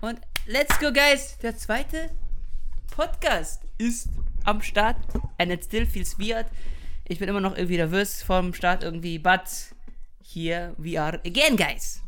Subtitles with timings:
[0.00, 1.36] Und let's go, guys.
[1.42, 2.10] Der zweite
[2.90, 4.08] Podcast ist
[4.44, 4.96] am Start.
[5.38, 6.46] And it still feels weird.
[7.06, 9.40] Ich bin immer noch irgendwie nervös vom Start irgendwie, but
[10.22, 12.02] here we are again, guys.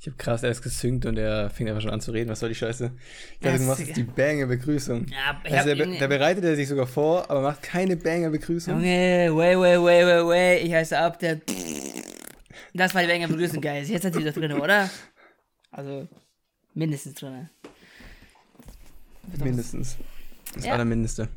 [0.00, 2.30] Ich hab krass erst gesynkt und er fing einfach schon an zu reden.
[2.30, 2.90] Was soll die Scheiße?
[3.34, 5.06] Ich dachte, du machst jetzt die Banger-Begrüßung.
[5.08, 8.74] Ja, Also da, da bereitet er sich sogar vor, aber macht keine Banger-Begrüßung.
[8.74, 10.58] Junge, way, way, way, way, way.
[10.58, 11.40] Ich heiße Abdel.
[12.74, 13.88] Das war die Banger Begrüßung, guys.
[13.90, 14.90] Jetzt hat sie wieder drin, oder?
[15.70, 16.08] Also,
[16.74, 17.48] mindestens drin.
[19.38, 19.96] Mindestens.
[20.54, 20.72] Das Ja.
[20.74, 21.28] Allermindeste.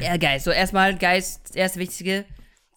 [0.00, 0.44] Ja, guys.
[0.44, 2.24] So, erstmal, guys, das erste Wichtige.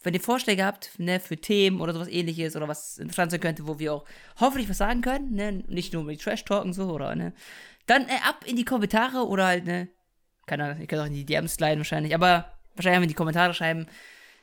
[0.03, 3.67] Wenn ihr Vorschläge habt, ne, für Themen oder sowas ähnliches oder was interessant sein könnte,
[3.67, 4.05] wo wir auch
[4.39, 7.34] hoffentlich was sagen können, ne, nicht nur mit Trash talken so oder, ne,
[7.85, 9.89] dann äh, ab in die Kommentare oder halt, ne,
[10.47, 13.09] keine Ahnung, ihr könnt auch in die DMs sliden wahrscheinlich, aber wahrscheinlich haben wir in
[13.09, 13.85] die Kommentare schreiben.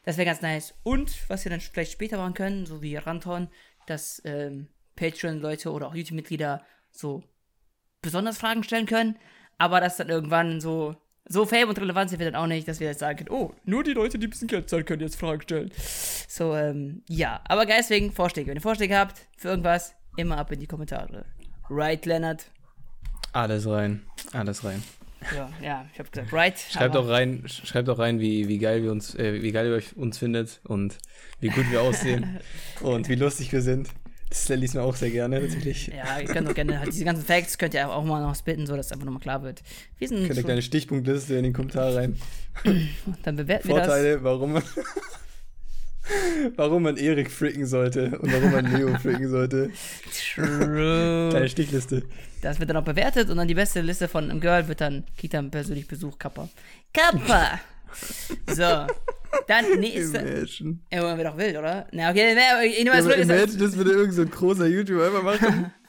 [0.05, 0.75] Das wäre ganz nice.
[0.85, 3.49] Und was wir dann vielleicht später machen können, so wie Ranton,
[3.87, 7.23] dass ähm, Patreon-Leute oder auch YouTube-Mitglieder so
[8.03, 9.17] besonders Fragen stellen können,
[9.59, 10.97] aber das dann irgendwann so
[11.31, 13.53] so Fame und Relevanz sind wir dann auch nicht, dass wir jetzt sagen können, oh,
[13.65, 15.71] nur die Leute, die ein bisschen Geld zahlen, können jetzt Fragen stellen.
[15.77, 17.43] So, ähm, ja.
[17.47, 18.49] Aber deswegen Vorschläge.
[18.49, 21.27] Wenn ihr Vorschläge habt für irgendwas, immer ab in die Kommentare.
[21.69, 22.51] Right, Leonard?
[23.35, 24.05] Alles rein.
[24.33, 24.83] Alles rein.
[25.37, 26.59] Ja, ja, ich hab gesagt, right.
[26.59, 29.67] Schreibt auch rein, sch- schreibt auch rein, wie, wie geil wir uns, äh, wie geil
[29.67, 30.97] ihr euch uns findet und
[31.41, 32.39] wie gut wir aussehen
[32.81, 33.91] und wie lustig wir sind.
[34.31, 35.89] Das liest mir auch sehr gerne, tatsächlich.
[35.89, 38.67] Ja, ihr könnt auch gerne, halt diese ganzen Facts könnt ihr auch mal noch spitten,
[38.67, 39.63] so dass es einfach nochmal klar wird.
[39.99, 42.17] Wir sind Könnt kleine Stichpunktliste in den Kommentar rein.
[43.23, 43.87] dann bewerten wir das.
[43.87, 44.63] Vorteile, warum man,
[46.57, 49.71] warum man Erik fricken sollte und warum man Leo fricken sollte.
[50.35, 51.29] True.
[51.31, 52.03] Kleine Stichliste.
[52.43, 55.05] Das wird dann auch bewertet und dann die beste Liste von einem Girl wird dann,
[55.31, 56.49] dann persönlich Besuch, Kappa.
[56.93, 57.61] Kappa!
[58.47, 58.87] So.
[59.47, 60.19] Dann nächste.
[60.19, 60.79] Imagine.
[60.93, 61.87] Ja, wird doch wild, oder?
[61.93, 63.11] Na, okay, ne, ich nehme mal so.
[63.11, 65.73] imagine, das würde irgend so ein großer YouTuber einfach machen.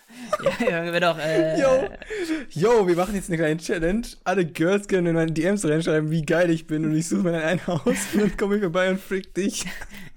[0.60, 1.60] Ja, wird doch, äh.
[1.60, 1.90] Yo,
[2.52, 4.06] yo, wir machen jetzt eine kleine Challenge.
[4.24, 7.32] Alle Girls können in meine DMs reinschreiben, wie geil ich bin und ich suche mir
[7.32, 7.84] dann ein Haus
[8.14, 9.66] und dann komme ich vorbei und frick dich.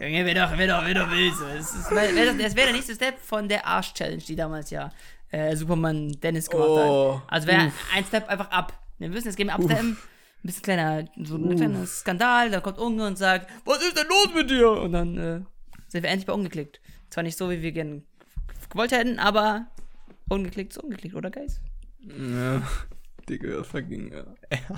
[0.00, 1.34] Junge, wird doch, wird doch, wird doch wild.
[1.34, 1.44] So.
[1.44, 4.90] Das, ist, wär, das wäre der nächste Step von der Arsch-Challenge, die damals ja
[5.30, 7.32] äh, Superman Dennis gemacht Oh, hat.
[7.32, 8.78] Also wäre ein Step einfach ab.
[8.98, 9.96] Wir müssen jetzt gehen wir absteppen.
[10.44, 14.08] Ein bisschen kleiner, so ein kleiner Skandal, dann kommt Unge und sagt, was ist denn
[14.08, 14.70] los mit dir?
[14.70, 15.40] Und dann äh,
[15.88, 16.80] sind wir endlich bei ungeklickt.
[17.10, 18.02] Zwar nicht so, wie wir gerne
[18.70, 19.66] gewollt hätten, aber
[20.28, 21.60] ungeklickt ist ungeklickt, oder Guys?
[22.00, 22.62] Ja,
[23.28, 24.24] Digga, fucking äh,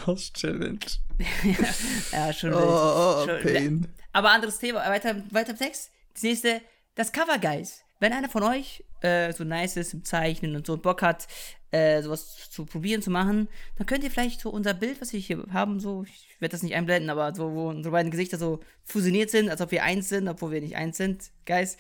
[0.06, 0.78] House-Challenge.
[2.12, 2.69] Ja, schon Oh, wild.
[2.69, 3.88] oh, Schon- Pain.
[4.12, 5.91] Aber anderes Thema, weiter, weiter im Text.
[6.12, 6.60] Das nächste,
[6.94, 7.81] das Cover Guys.
[8.00, 11.26] Wenn einer von euch äh, so nice ist im Zeichnen und so Bock hat,
[11.70, 15.20] äh, sowas zu probieren zu machen, dann könnt ihr vielleicht so unser Bild, was wir
[15.20, 18.60] hier haben, so, ich werde das nicht einblenden, aber so, wo unsere beiden Gesichter so
[18.84, 21.76] fusioniert sind, als ob wir eins sind, obwohl wir nicht eins sind, Guys,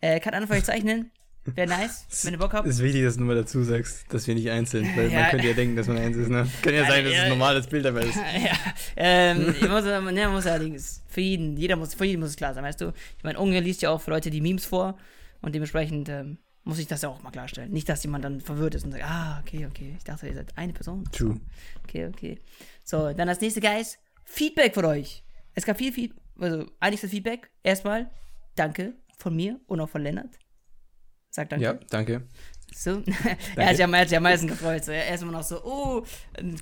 [0.00, 1.10] äh, kann einer von euch zeichnen.
[1.54, 2.68] Wäre nice, wenn ihr Bock habt.
[2.68, 5.20] ist wichtig, dass du mal dazu sagst, dass wir nicht eins sind, weil Ja.
[5.22, 6.46] man könnte ja denken, dass man eins ist, ne?
[6.62, 8.16] Kann ja sein, dass es ein normales Bild dabei ist.
[8.16, 8.52] ja,
[8.96, 12.36] ähm, ich muss, ne, man muss allerdings, für jeden, jeder muss, für jeden muss es
[12.36, 12.92] klar sein, weißt du?
[13.16, 14.98] Ich meine, Unge liest ja auch für Leute die Memes vor
[15.40, 17.72] und dementsprechend ähm, muss ich das ja auch mal klarstellen.
[17.72, 20.56] Nicht, dass jemand dann verwirrt ist und sagt, ah, okay, okay, ich dachte, ihr seid
[20.56, 21.04] eine Person.
[21.12, 21.40] True.
[21.84, 22.40] Okay, okay.
[22.84, 25.24] So, dann das nächste, Guys, Feedback von euch.
[25.54, 27.50] Es gab viel Feedback, also einiges Feedback.
[27.62, 28.10] Erstmal,
[28.54, 30.38] danke von mir und auch von Lennart.
[31.30, 31.64] Sag danke.
[31.64, 32.22] Ja, danke.
[32.74, 33.02] So.
[33.56, 34.84] er, hat sich am, er hat sich am meisten gefreut.
[34.84, 34.92] So.
[34.92, 36.04] Er ist immer noch so, oh,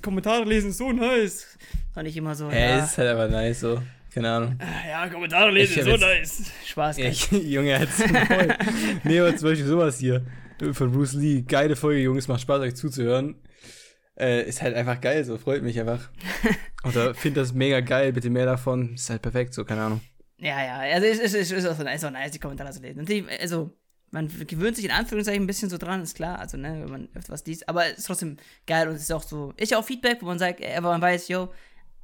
[0.01, 1.57] Kommentare lesen ist so nice.
[1.95, 3.81] Und ich immer so, Hä, ja, ist halt aber nice so.
[4.13, 4.59] Keine Ahnung.
[4.87, 6.51] ja, Kommentare lesen so jetzt- nice.
[6.65, 8.55] Spaß, Ja, ich, Junge, hat's voll.
[9.03, 10.25] Nee, aber zum Beispiel sowas hier
[10.73, 11.41] von Bruce Lee.
[11.41, 13.35] Geile Folge, Jungs, macht Spaß, euch zuzuhören.
[14.19, 16.09] Äh, ist halt einfach geil, so freut mich einfach.
[16.83, 18.95] Oder find das mega geil, bitte mehr davon.
[18.95, 20.01] Ist halt perfekt, so, keine Ahnung.
[20.39, 22.81] Ja, ja, also es ist, ist, ist, auch, so nice, auch nice, die Kommentare zu
[22.81, 22.99] lesen.
[22.99, 23.71] Natürlich, also,
[24.11, 27.09] man gewöhnt sich in Anführungszeichen ein bisschen so dran, ist klar, also, ne, wenn man
[27.13, 29.77] öfter was liest, aber es ist trotzdem geil und es ist auch so, ist ja
[29.79, 31.51] auch Feedback, wo man sagt, äh, aber man weiß, yo,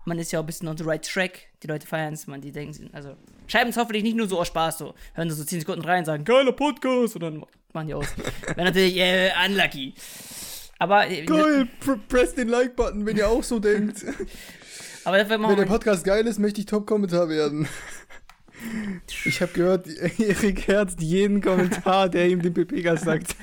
[0.06, 2.42] man ist ja auch ein bisschen on the right track, die Leute feiern es, man,
[2.42, 3.16] die denken, also,
[3.48, 6.26] schreiben es hoffentlich nicht nur so aus Spaß, so, hören so 10 Sekunden rein, sagen,
[6.26, 8.08] geiler Podcast, und dann machen die aus.
[8.56, 9.94] Wäre natürlich, äh, unlucky.
[10.80, 14.04] Aber, äh, Geil, pr press den Like-Button, wenn ihr auch so denkt.
[15.06, 17.68] aber dafür wenn der Podcast geil ist, möchte ich Top-Kommentar werden.
[19.26, 19.88] Ich habe gehört,
[20.20, 23.36] Erik herzt jeden Kommentar, der ihm den PP-Gas sagt.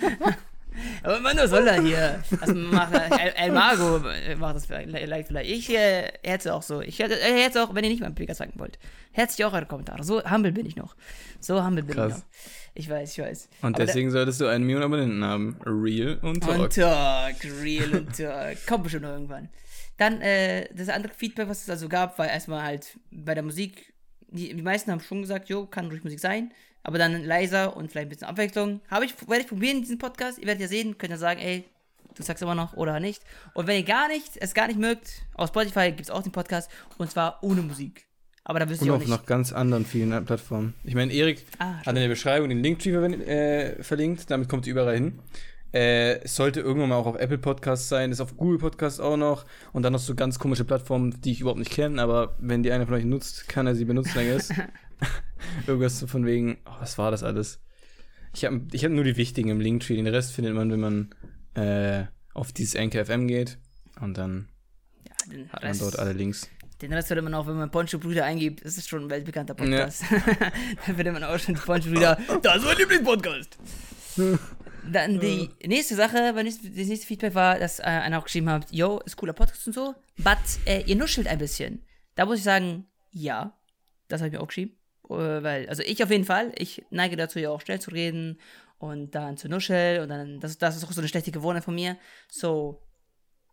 [1.02, 2.22] Aber man, was soll er hier?
[2.40, 3.20] Was macht er?
[3.20, 4.00] El, El Mago
[4.38, 5.50] macht das vielleicht, vielleicht.
[5.50, 6.10] Ich äh,
[6.50, 6.80] auch so.
[6.80, 8.78] Ich äh, herze auch, wenn ihr nicht mal Pegas sagen wollt.
[9.12, 10.04] Herze ich auch eure Kommentare.
[10.04, 10.96] So humble bin ich noch.
[11.40, 12.12] So humble bin Krass.
[12.12, 12.24] ich noch.
[12.74, 13.48] Ich weiß, ich weiß.
[13.62, 15.56] Und Aber deswegen solltest du einen Million Abonnenten haben.
[15.64, 16.60] Real und da, Talk.
[16.60, 18.66] und Talk, real und Talk.
[18.66, 19.48] Kommt bestimmt noch irgendwann.
[19.96, 23.92] Dann, äh, das andere Feedback, was es also gab, war erstmal halt bei der Musik.
[24.28, 26.52] Die, die meisten haben schon gesagt, jo, kann ruhig Musik sein.
[26.82, 28.80] Aber dann leiser und vielleicht ein bisschen Abwechslung.
[28.90, 30.38] Habe ich, werde ich probieren, diesen Podcast.
[30.38, 31.64] Ihr werdet ja sehen, könnt ja sagen, ey,
[32.14, 33.22] du sagst immer noch oder nicht.
[33.54, 36.32] Und wenn ihr gar nicht, es gar nicht mögt, auf Spotify gibt es auch den
[36.32, 38.06] Podcast und zwar ohne Musik.
[38.44, 39.10] Aber da wisst Und ihr auch auf nicht.
[39.10, 40.74] noch ganz anderen vielen Plattformen.
[40.84, 44.72] Ich meine, Erik Ah, hat in der Beschreibung den Linktree äh, verlinkt, damit kommt ihr
[44.72, 45.18] überall hin.
[45.72, 49.16] Äh, es sollte irgendwann mal auch auf Apple Podcasts sein, ist auf Google Podcasts auch
[49.16, 52.62] noch und dann noch so ganz komische Plattformen, die ich überhaupt nicht kenne, aber wenn
[52.64, 54.48] die einer von euch nutzt, kann er sie benutzen, I guess.
[55.66, 57.60] Irgendwas von wegen, oh, was war das alles?
[58.34, 61.14] Ich habe ich hab nur die wichtigen im Linktree, den Rest findet man, wenn man
[61.54, 63.58] äh, auf dieses Anchor FM geht
[64.00, 64.48] und dann
[65.04, 66.48] ja, hat man dort alle Links.
[66.80, 69.54] den Rest würde man auch, wenn man Poncho Brüder eingibt, ist es schon ein weltbekannter
[69.54, 70.04] Podcast.
[70.86, 73.58] Dann würde man auch schon Poncho Brüder, das ist mein Lieblingspodcast.
[74.90, 79.00] Dann die nächste Sache, das nächste Feedback war, dass äh, einer auch geschrieben hat, yo,
[79.04, 81.84] ist cooler Podcast und so, but äh, ihr nuschelt ein bisschen.
[82.14, 83.58] Da muss ich sagen, ja,
[84.08, 84.79] das habe ich mir auch geschrieben.
[85.10, 88.38] Äh, weil, also ich auf jeden Fall, ich neige dazu ja auch schnell zu reden
[88.78, 91.74] und dann zu nuscheln und dann, das, das ist auch so eine schlechte Gewohnheit von
[91.74, 91.96] mir.
[92.30, 92.80] So,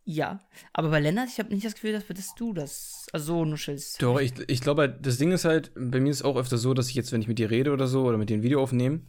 [0.06, 0.39] ja.
[0.71, 4.01] Aber bei Lennart, ich habe nicht das Gefühl, dass, dass du das also so nuschelst.
[4.01, 6.57] Doch, ich, ich glaube, halt, das Ding ist halt, bei mir ist es auch öfter
[6.57, 8.44] so, dass ich jetzt, wenn ich mit dir rede oder so, oder mit dir ein
[8.44, 9.01] Video aufnehme,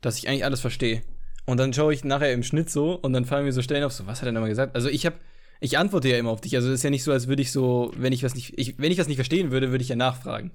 [0.00, 1.02] dass ich eigentlich alles verstehe.
[1.46, 3.92] Und dann schaue ich nachher im Schnitt so und dann fallen mir so Stellen auf,
[3.92, 4.74] so, was hat er denn nochmal gesagt?
[4.74, 5.16] Also ich habe,
[5.60, 6.56] ich antworte ja immer auf dich.
[6.56, 8.78] Also es ist ja nicht so, als würde ich so, wenn ich was nicht, ich,
[8.78, 10.52] wenn ich was nicht verstehen würde, würde ich ja nachfragen.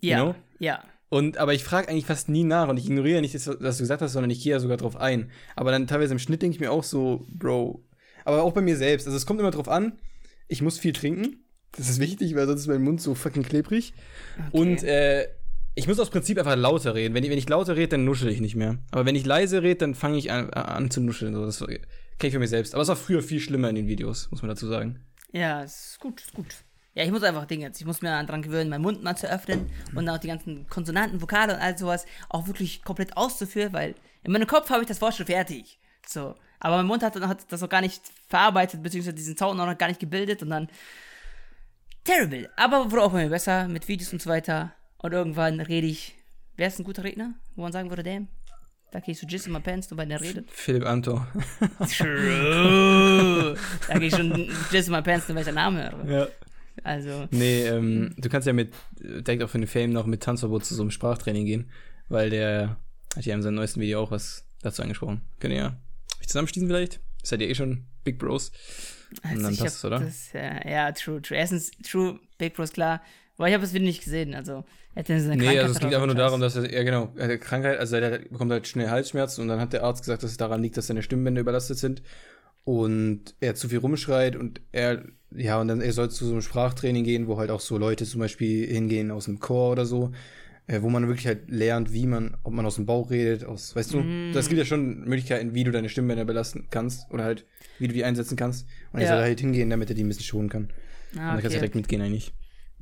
[0.00, 0.34] Ja, know?
[0.58, 0.82] ja.
[1.08, 3.82] Und, aber ich frage eigentlich fast nie nach und ich ignoriere nicht, das, was du
[3.82, 5.30] gesagt hast, sondern ich gehe ja sogar drauf ein.
[5.56, 7.84] Aber dann teilweise im Schnitt denke ich mir auch so, Bro.
[8.24, 9.06] Aber auch bei mir selbst.
[9.06, 9.98] Also es kommt immer drauf an,
[10.46, 11.44] ich muss viel trinken.
[11.72, 13.92] Das ist wichtig, weil sonst ist mein Mund so fucking klebrig.
[14.52, 15.28] Und äh,
[15.74, 17.14] ich muss aus Prinzip einfach lauter reden.
[17.14, 18.78] Wenn ich, wenn ich lauter rede, dann nuschel ich nicht mehr.
[18.90, 21.34] Aber wenn ich leise rede, dann fange ich an, an zu nuscheln.
[21.34, 21.44] So.
[21.44, 21.78] Das kenne
[22.22, 22.74] ich für mich selbst.
[22.74, 25.00] Aber es war früher viel schlimmer in den Videos, muss man dazu sagen.
[25.32, 26.54] Ja, ist gut, ist gut.
[26.94, 27.80] Ja, ich muss einfach Dinge jetzt.
[27.80, 31.22] Ich muss mir daran gewöhnen, meinen Mund mal zu öffnen und auch die ganzen Konsonanten,
[31.22, 35.00] Vokale und all sowas auch wirklich komplett auszuführen, weil in meinem Kopf habe ich das
[35.00, 35.78] Wort schon fertig.
[36.06, 36.34] So.
[36.58, 39.88] Aber mein Mund hat, hat das noch gar nicht verarbeitet, beziehungsweise diesen Sound noch gar
[39.88, 40.68] nicht gebildet und dann.
[42.04, 42.50] Terrible.
[42.56, 44.72] Aber wurde auch immer besser mit Videos und so weiter.
[44.98, 46.16] Und irgendwann rede ich.
[46.56, 47.34] Wer ist ein guter Redner?
[47.54, 48.28] Wo man sagen würde, damn.
[48.90, 50.50] Da gehe ich so Jizz in my pants, wenn der redet.
[50.50, 51.26] Philipp Amthor.
[51.96, 53.56] True.
[53.86, 56.04] da gehe ich schon Jizz in my pants, wenn ich den Namen höre.
[56.10, 56.28] ja.
[56.82, 57.28] Also.
[57.30, 60.74] Nee, ähm, du kannst ja mit, direkt auch für den Fame noch mit Tanzverbot zu
[60.74, 61.70] so einem Sprachtraining gehen,
[62.08, 62.76] weil der
[63.16, 65.22] hat ja in seinem neuesten Video auch was dazu angesprochen.
[65.40, 65.76] Könnt ihr ja
[66.20, 67.00] euch zusammenschließen vielleicht?
[67.22, 68.52] Seid ihr eh schon Big Bros?
[69.22, 69.98] Und dann Also ich passt es, oder?
[70.00, 71.36] Das, ja, ja, true, true.
[71.36, 73.02] Erstens, true, Big Bros, klar.
[73.36, 74.64] Aber ich habe das Video nicht gesehen, also.
[74.94, 77.12] Er hat eine Nee, also es geht oder einfach nur darum, dass er, ja genau,
[77.16, 80.24] er hat Krankheit, also er bekommt halt schnell Halsschmerzen und dann hat der Arzt gesagt,
[80.24, 82.02] dass es daran liegt, dass seine Stimmbänder überlastet sind
[82.64, 85.04] und er zu viel rumschreit und er,
[85.34, 88.04] ja, und dann er soll zu so einem Sprachtraining gehen, wo halt auch so Leute
[88.04, 90.12] zum Beispiel hingehen aus dem Chor oder so,
[90.66, 93.74] äh, wo man wirklich halt lernt, wie man, ob man aus dem Bauch redet, aus,
[93.74, 94.32] weißt du, Mm.
[94.32, 97.46] das gibt ja schon Möglichkeiten, wie du deine Stimmbänder belasten kannst oder halt,
[97.78, 99.14] wie du die einsetzen kannst und er Ja.
[99.14, 100.68] soll halt hingehen, damit er die ein bisschen schonen kann.
[101.16, 102.32] Ah, und dann kannst du direkt mitgehen eigentlich.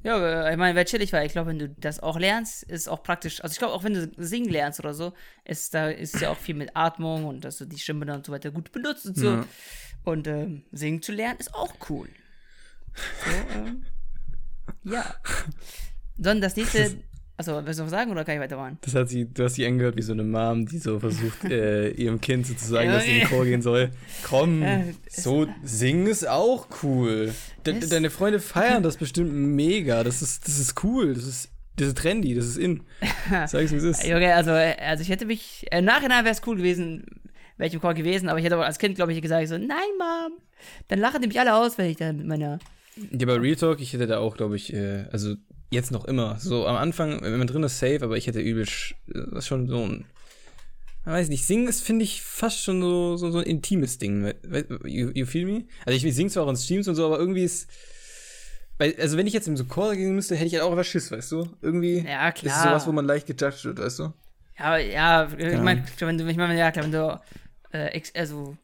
[0.05, 2.89] Ja, aber ich meine, wäre chillig, weil ich glaube, wenn du das auch lernst, ist
[2.89, 3.43] auch praktisch.
[3.43, 5.13] Also ich glaube, auch wenn du singen lernst oder so,
[5.45, 8.27] ist da ist ja auch viel mit Atmung und dass du die Stimme dann und
[8.27, 9.31] so weiter gut benutzt und so.
[9.31, 9.45] Ja.
[10.05, 12.09] Und ähm, singen zu lernen ist auch cool.
[13.25, 13.87] So, ähm,
[14.85, 15.15] ja.
[16.17, 17.03] Dann das nächste.
[17.41, 18.79] Achso, willst du noch sagen oder kann ich weitermachen?
[18.81, 21.91] Das hat sie, du hast sie angehört wie so eine Mom, die so versucht, äh,
[21.97, 23.91] ihrem Kind sozusagen, dass sie in den Chor gehen soll.
[24.25, 24.65] Komm,
[25.09, 27.33] so singen ist auch cool.
[27.65, 30.03] De deine Freunde feiern das bestimmt mega.
[30.03, 31.15] Das ist, das ist cool.
[31.15, 32.35] Das ist, das ist trendy.
[32.35, 32.83] Das ist in.
[33.47, 34.05] Sag ich, wie es ist.
[34.05, 35.65] Junge, also, äh, also ich hätte mich.
[35.71, 37.05] Im Nachhinein wäre es cool gewesen,
[37.57, 39.57] wäre ich im Chor gewesen, aber ich hätte aber als Kind, glaube ich, gesagt, so,
[39.59, 40.41] nein, Mom.
[40.89, 42.59] Dann lachen die mich alle aus, wenn ich dann mit meiner.
[43.13, 45.35] Ja, bei Real Talk, ich hätte da auch, glaube ich, äh, also
[45.71, 46.39] jetzt noch immer.
[46.39, 49.47] So am Anfang, wenn man drin ist, safe, aber ich hätte übel sch- das ist
[49.49, 50.05] schon so ein.
[51.03, 54.33] Ich weiß nicht, singen ist, finde ich, fast schon so, so, so ein intimes Ding.
[54.85, 55.65] You, you feel me?
[55.87, 57.69] Also ich, ich singe zwar auch in Streams und so, aber irgendwie ist.
[58.77, 60.85] Weil, also wenn ich jetzt im so Chor gehen müsste, hätte ich halt auch einfach
[60.85, 61.49] Schiss, weißt du?
[61.63, 62.63] Irgendwie Ja, ist klar.
[62.63, 64.13] sowas, wo man leicht gejudged wird, weißt du?
[64.59, 67.21] Ja, ja, ich meine, wenn du, ich meine, ja, klar, wenn du,
[67.73, 68.57] äh, also,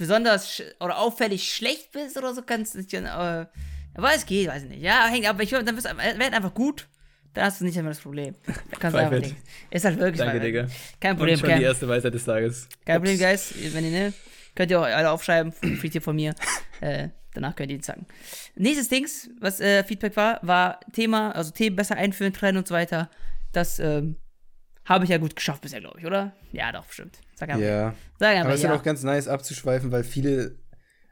[0.00, 3.46] besonders oder auffällig schlecht bist oder so, kannst du dann, äh,
[3.94, 4.82] aber es geht, weiß ich nicht.
[4.82, 6.88] Ja, hängt, aber ich dann wirst du, werd einfach gut,
[7.34, 8.34] dann hast du nicht mehr das Problem.
[8.80, 9.36] Kannst du einfach nicht.
[9.70, 10.66] Ist halt wirklich Danke, Digga.
[10.98, 12.68] Kein Und Problem, schon kein, die erste Weisheit des Tages.
[12.84, 13.22] kein Problem, Ups.
[13.22, 13.74] Guys.
[13.74, 14.12] Wenn ihr, ne,
[14.56, 16.34] könnt ihr auch alle aufschreiben, kriegt ihr von mir.
[16.80, 18.06] äh, danach könnt ihr ihn sagen.
[18.56, 22.74] Nächstes Dings, was äh, Feedback war, war Thema, also Themen besser einführen, trennen und so
[22.74, 23.10] weiter.
[23.52, 24.16] Das, ähm,
[24.84, 26.32] habe ich ja gut geschafft bisher, glaube ich, oder?
[26.52, 27.18] Ja, doch, bestimmt.
[27.34, 27.62] Sag einfach.
[27.64, 27.94] Ja.
[28.18, 28.70] Sag Aber einfach es ist ja.
[28.70, 30.56] halt auch ganz nice abzuschweifen, weil viele,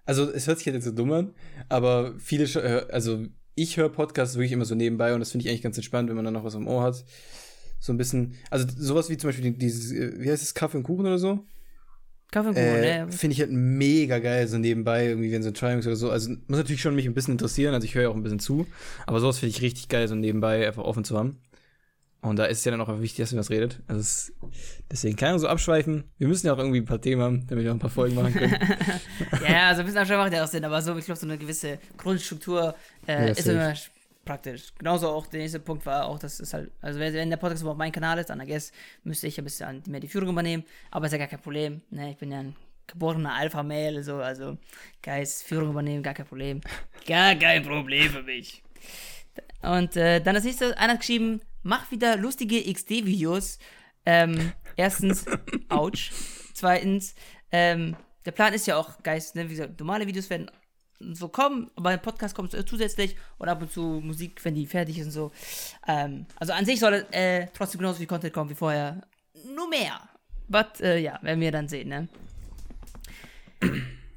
[0.04, 1.34] also es hört sich jetzt so dumm an,
[1.68, 5.50] aber viele, äh, also ich höre Podcasts wirklich immer so nebenbei und das finde ich
[5.50, 7.04] eigentlich ganz entspannt, wenn man dann noch was am Ohr hat.
[7.80, 10.78] So ein bisschen, also sowas wie zum Beispiel die- dieses, äh, wie heißt es, Kaffee
[10.78, 11.44] und Kuchen oder so?
[12.30, 13.12] Kaffee und Äh, Kuchen, ne?
[13.12, 16.10] Finde ich halt mega geil, so nebenbei, irgendwie, wenn so ein Triumphs oder so.
[16.10, 18.38] Also muss natürlich schon mich ein bisschen interessieren, also ich höre ja auch ein bisschen
[18.40, 18.66] zu.
[19.06, 21.38] Aber sowas finde ich richtig geil, so nebenbei einfach offen zu haben.
[22.20, 23.80] Und da ist es ja dann auch wichtig, dass man das redet.
[23.86, 24.32] Also es,
[24.90, 26.04] deswegen kann man so abschweifen.
[26.18, 28.16] Wir müssen ja auch irgendwie ein paar Themen haben, damit wir auch ein paar Folgen
[28.16, 28.56] machen können.
[29.42, 31.26] Ja, ja, also ein bisschen Abstand macht ja auch Sinn, aber so, ich glaube, so
[31.26, 32.74] eine gewisse Grundstruktur
[33.06, 33.50] äh, Ja, ist safe.
[33.52, 33.88] immer sch-
[34.24, 34.72] praktisch.
[34.78, 37.62] Genauso auch der nächste Punkt war auch, dass es halt, also wenn, wenn der Podcast
[37.62, 38.72] überhaupt mein Kanal ist, dann I guess,
[39.04, 41.82] müsste ich ein bisschen mehr die Führung übernehmen, aber ist ja gar kein Problem.
[41.90, 42.10] Ne?
[42.10, 42.56] Ich bin ja ein
[42.88, 44.58] geborener Alpha-Mail, so, also
[45.02, 46.60] Geist, Führung übernehmen, gar kein Problem.
[47.06, 48.62] Gar kein Problem für mich.
[49.62, 53.58] Und äh, dann das nächste, einer hat geschrieben, mach wieder lustige XD-Videos.
[54.06, 55.26] Ähm, erstens,
[55.68, 56.10] ouch.
[56.54, 57.14] Zweitens,
[57.50, 60.50] ähm, der Plan ist ja auch, Geist, ne, wie gesagt, normale Videos werden
[61.00, 64.66] so kommen, aber ein Podcast kommt äh, zusätzlich und ab und zu Musik, wenn die
[64.66, 65.32] fertig ist und so.
[65.86, 69.02] Ähm, also an sich soll äh, trotzdem genauso viel Content kommen wie vorher.
[69.54, 70.00] Nur mehr.
[70.48, 72.08] But, äh, ja, werden wir dann sehen, ne?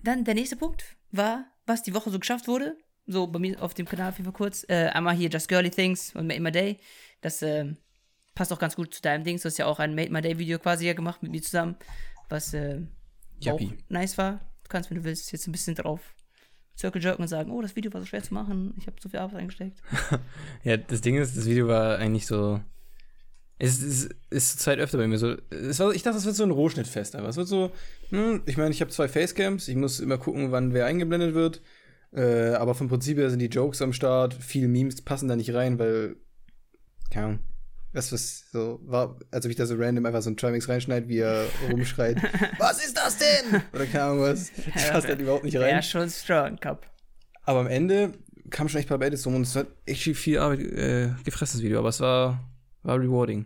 [0.03, 2.77] Dann der nächste Punkt war, was die Woche so geschafft wurde.
[3.07, 4.65] So bei mir auf dem Kanal auf jeden Fall kurz.
[4.69, 6.77] Äh, einmal hier Just Girly Things und Made My Day.
[7.21, 7.73] Das äh,
[8.35, 9.41] passt auch ganz gut zu deinem Dings.
[9.41, 11.75] Du hast ja auch ein Made My Day Video quasi ja gemacht mit mir zusammen,
[12.29, 12.81] was äh,
[13.47, 14.33] auch nice war.
[14.63, 16.01] Du kannst, wenn du willst, jetzt ein bisschen drauf
[16.77, 18.73] Circle jerken und sagen, oh, das Video war so schwer zu machen.
[18.77, 19.77] Ich habe so viel Arbeit eingesteckt.
[20.63, 22.59] ja, das Ding ist, das Video war eigentlich so.
[23.59, 25.35] Es ist, ist zur Zeit öfter bei mir so.
[25.51, 27.71] War, ich dachte, es wird so ein Rohschnittfest, aber es wird so.
[28.09, 31.61] Hm, ich meine, ich habe zwei Facecams, ich muss immer gucken, wann wer eingeblendet wird.
[32.13, 35.53] Äh, aber vom Prinzip her sind die Jokes am Start, viele Memes passen da nicht
[35.53, 36.15] rein, weil.
[37.09, 37.39] Keine Ahnung.
[37.93, 41.09] Was, was so war, als ob ich da so random einfach so ein Trimix reinschneide,
[41.09, 42.21] wie er rumschreit.
[42.57, 43.61] was ist das denn?
[43.73, 44.51] Oder keine Ahnung was.
[44.73, 45.75] Das passt halt überhaupt nicht rein.
[45.75, 46.89] Ja, schon strong, Cup.
[47.43, 48.13] Aber am Ende
[48.49, 51.59] kam schon echt ein paar Edits rum und es hat echt viel Arbeit äh, gefressen,
[51.59, 51.79] das Video.
[51.79, 52.39] Aber es war,
[52.83, 53.45] war rewarding.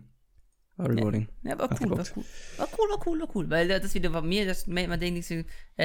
[0.76, 1.26] War rewarding.
[1.42, 2.24] Ja, war Hat cool, war cool.
[2.58, 3.50] War cool, war cool, war cool.
[3.50, 5.14] Weil das Video bei mir, das Made My Day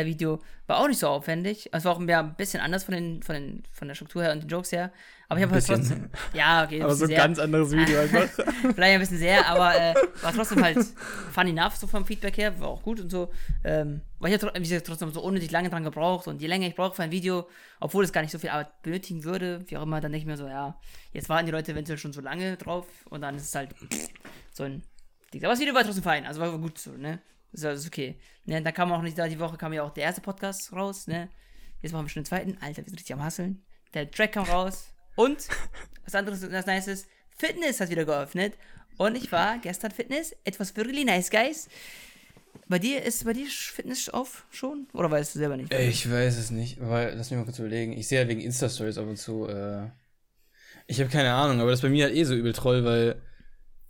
[0.06, 1.70] Video, war auch nicht so aufwendig.
[1.72, 4.34] Es war auch ja, ein bisschen anders von, den, von, den, von der Struktur her
[4.34, 4.92] und den Jokes her.
[5.32, 6.10] Aber ich habe halt trotzdem.
[6.34, 6.82] Ja, okay.
[6.82, 8.28] Aber so ein ganz anderes Video einfach.
[8.28, 10.86] Vielleicht ein bisschen sehr, aber äh, war trotzdem halt
[11.32, 13.32] funny enough, so vom Feedback her, war auch gut und so.
[13.64, 16.94] Ähm, weil ich habe trotzdem so unnötig lange dran gebraucht und je länger ich brauche
[16.94, 17.48] für ein Video,
[17.80, 20.28] obwohl es gar nicht so viel Arbeit benötigen würde, wie auch immer, dann denke ich
[20.28, 20.78] mir so, ja,
[21.14, 23.74] jetzt warten die Leute eventuell schon so lange drauf und dann ist es halt
[24.52, 24.84] so ein
[25.34, 25.46] Ding.
[25.46, 27.20] Aber das Video war trotzdem fein, also war gut so, ne?
[27.54, 28.20] Das ist alles okay.
[28.44, 31.08] Ne, da kam auch nicht, da die Woche kam ja auch der erste Podcast raus,
[31.08, 31.30] ne?
[31.82, 32.58] Jetzt machen wir schon den zweiten.
[32.60, 33.64] Alter, wir sind richtig am Hasseln.
[33.94, 34.92] Der Track kam raus.
[35.16, 35.48] Und,
[36.06, 38.54] was anderes, das Nice ist, Fitness hat wieder geöffnet.
[38.98, 40.36] Und ich war gestern Fitness.
[40.44, 41.68] Etwas really nice, guys.
[42.68, 44.88] Bei dir ist bei dir Fitness auf schon?
[44.94, 45.74] Oder weißt du selber nicht?
[45.74, 47.94] Ich weiß es nicht, weil, lass mich mal kurz überlegen.
[47.94, 49.90] Ich sehe ja wegen Insta-Stories ab und zu, äh,
[50.88, 53.22] ich habe keine Ahnung, aber das bei mir halt eh so übel Troll, weil,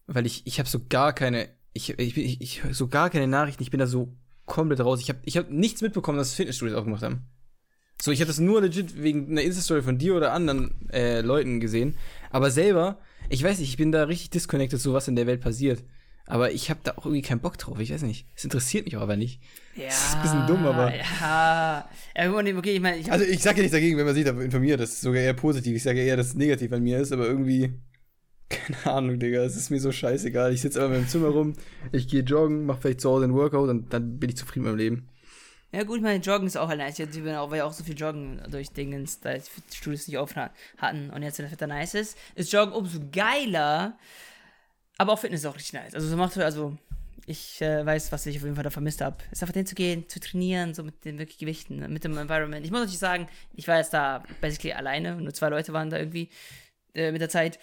[0.07, 3.63] weil ich, ich habe so gar keine, ich, ich, ich, ich so gar keine Nachrichten,
[3.63, 5.01] ich bin da so komplett raus.
[5.01, 7.27] Ich habe ich hab nichts mitbekommen, dass Fitnessstudios aufgemacht haben.
[8.01, 11.60] So, ich habe das nur legit wegen einer Insta-Story von dir oder anderen äh, Leuten
[11.60, 11.96] gesehen.
[12.31, 12.98] Aber selber,
[13.29, 15.84] ich weiß nicht, ich bin da richtig disconnected, so was in der Welt passiert.
[16.25, 17.79] Aber ich habe da auch irgendwie keinen Bock drauf.
[17.79, 18.25] Ich weiß nicht.
[18.36, 19.41] Es interessiert mich auch aber nicht.
[19.75, 21.88] ja, das ist ein bisschen dumm, aber- Ja.
[22.58, 24.79] okay, ich meine, ich Also ich sage ja nichts dagegen, wenn man sich da informiert.
[24.79, 25.75] Das ist sogar eher positiv.
[25.75, 27.74] Ich sage eher, dass es negativ an mir ist, aber irgendwie.
[28.50, 29.43] Keine Ahnung, Digga.
[29.43, 30.53] Es ist mir so scheißegal.
[30.53, 31.53] Ich sitze einfach in meinem Zimmer rum,
[31.91, 34.72] ich gehe joggen, mache vielleicht zu Hause ein Workout und dann bin ich zufrieden mit
[34.72, 35.08] meinem Leben.
[35.73, 36.97] Ja gut, ich meine, Joggen ist auch nice.
[36.97, 40.51] Jetzt weil ja auch so viel Joggen durch Dingens, da die Studios nicht offen hat-
[40.77, 43.97] hatten und jetzt, wenn das Wetter nice ist, ist Joggen umso geiler.
[44.97, 45.95] Aber auch Fitness ist auch richtig nice.
[45.95, 46.77] Also so macht also
[47.25, 49.17] ich äh, weiß, was ich auf jeden Fall da vermisst habe.
[49.31, 52.65] Ist einfach hinzugehen, zu trainieren, so mit den wirklich Gewichten, mit dem Environment.
[52.65, 55.97] Ich muss natürlich sagen, ich war jetzt da basically alleine, nur zwei Leute waren da
[55.97, 56.29] irgendwie
[56.93, 57.59] äh, mit der Zeit.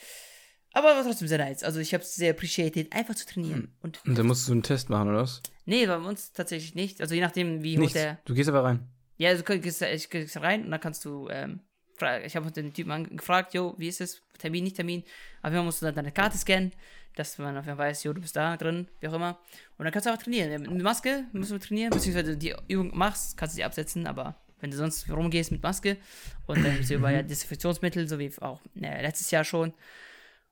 [0.72, 1.62] Aber war trotzdem sehr nice.
[1.62, 3.74] Also ich habe es sehr appreciated, einfach zu trainieren.
[3.80, 5.42] Und Und dann musst du einen Test machen, oder was?
[5.64, 7.00] nee, bei uns tatsächlich nicht.
[7.00, 8.86] Also je nachdem, wie hoch der Du gehst aber rein.
[9.16, 11.60] ja, also du gehst, ich gehst rein und dann kannst du, ähm,
[12.24, 14.22] ich habe den Typen gefragt, jo, wie ist es?
[14.38, 15.00] Termin, nicht Termin.
[15.42, 16.72] Auf jeden Fall musst du dann deine Karte scannen,
[17.16, 19.38] dass man auf jeden Fall weiß, jo, du bist da drin, wie auch immer.
[19.78, 20.62] Und dann kannst du auch trainieren.
[20.62, 24.70] Mit Maske musst du trainieren, beziehungsweise die Übung machst, kannst du sie absetzen, aber wenn
[24.70, 25.96] du sonst rumgehst mit Maske
[26.46, 29.72] und dann über ja Desinfektionsmittel, so wie auch äh, letztes Jahr schon.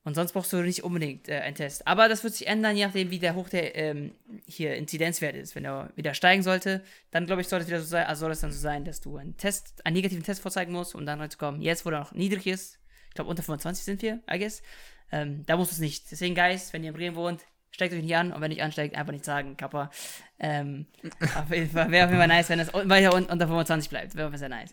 [0.06, 1.84] Und sonst brauchst du nicht unbedingt äh, einen Test.
[1.86, 4.12] Aber das wird sich ändern, je nachdem, wie der hoch der ähm,
[4.46, 5.56] hier Inzidenzwert ist.
[5.56, 8.30] Wenn er wieder steigen sollte, dann glaube ich, soll es wieder so sein, also soll
[8.30, 11.20] es dann so sein, dass du einen Test, einen negativen Test vorzeigen musst, um dann
[11.20, 11.60] reinzukommen.
[11.60, 14.62] Jetzt, wo er noch niedrig ist, ich glaube unter 25 sind wir, I guess,
[15.10, 16.08] ähm, da muss es nicht.
[16.10, 17.40] Deswegen, Guys, wenn ihr in Bremen wohnt,
[17.72, 19.90] steckt euch nicht an und wenn nicht ansteigt, einfach nicht sagen, Kappa.
[20.38, 20.86] Ähm,
[21.36, 23.90] auf jeden Fall, wäre auf jeden Fall nice, wenn es un- weiter un- unter 25
[23.90, 24.14] bleibt.
[24.14, 24.72] Wäre auf jeden Fall sehr nice.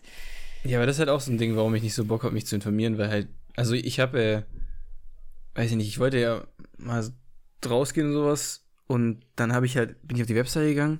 [0.62, 2.32] Ja, aber das ist halt auch so ein Ding, warum ich nicht so Bock habe,
[2.34, 4.42] mich zu informieren, weil halt, also ich habe, äh,
[5.54, 6.46] weiß ich nicht, ich wollte ja
[6.78, 7.04] mal
[7.64, 10.98] rausgehen und sowas und dann habe ich halt, bin ich auf die Webseite gegangen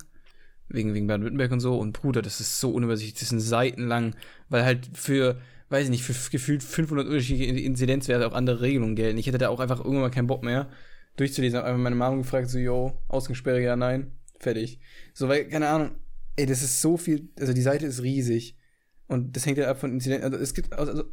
[0.69, 1.77] wegen, wegen Baden-Württemberg und so.
[1.77, 4.15] Und Bruder, das ist so unübersichtlich, das sind Seiten lang,
[4.49, 9.17] weil halt für, weiß ich nicht, für gefühlt 500 unterschiedliche Inzidenzwerte auch andere Regelungen gelten.
[9.17, 10.69] Ich hätte da auch einfach irgendwann mal keinen Bock mehr
[11.17, 11.59] durchzulesen.
[11.59, 14.79] Hab einfach meine Mama gefragt, so, yo, Ausgangssperre, ja, nein, fertig.
[15.13, 15.91] So, weil, keine Ahnung,
[16.35, 18.57] ey, das ist so viel, also die Seite ist riesig.
[19.07, 20.25] Und das hängt ja ab von Inzidenten.
[20.25, 21.03] Also es gibt, also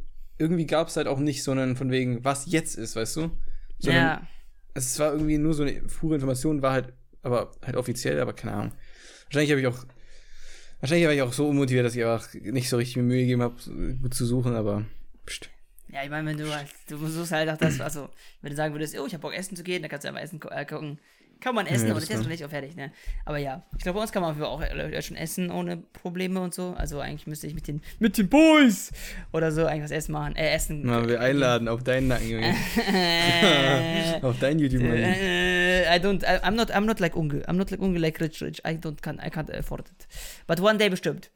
[0.43, 3.31] irgendwie gab es halt auch nicht so einen von wegen, was jetzt ist, weißt du?
[3.79, 4.27] Sondern Ja.
[4.73, 8.53] es war irgendwie nur so eine pure Information, war halt, aber halt offiziell, aber keine
[8.53, 8.71] Ahnung.
[9.25, 9.85] Wahrscheinlich habe ich auch,
[10.79, 13.41] wahrscheinlich war ich auch so unmotiviert, dass ich einfach nicht so richtig mir Mühe gegeben
[13.41, 13.55] habe,
[14.01, 14.85] gut zu suchen, aber
[15.25, 15.49] pst.
[15.89, 18.09] Ja, ich meine, wenn du halt, du suchst halt auch das, also,
[18.41, 20.21] wenn du sagen würdest, oh, ich hab Bock essen zu gehen, dann kannst du einfach
[20.23, 20.99] essen äh, gucken.
[21.39, 22.91] Kann man essen, Ja, aber das das ist kann- nicht auch fertig, ne?
[23.25, 26.53] Aber ja, ich glaube, bei uns kann man auch äh, schon essen ohne Probleme und
[26.53, 26.73] so.
[26.77, 28.91] Also eigentlich müsste ich mit den, mit den Boys
[29.33, 30.85] oder so eigentlich was essen machen, äh, essen.
[30.85, 32.53] Mal wir einladen auf deinen Nacken, Junge.
[34.21, 37.43] Auf deinen youtube äh, I don't, I, I'm not, I'm not like Unge.
[37.47, 38.61] I'm not like Unge like Rich Rich.
[38.65, 40.07] I don't, can, I can't afford it.
[40.47, 41.29] But one day bestimmt.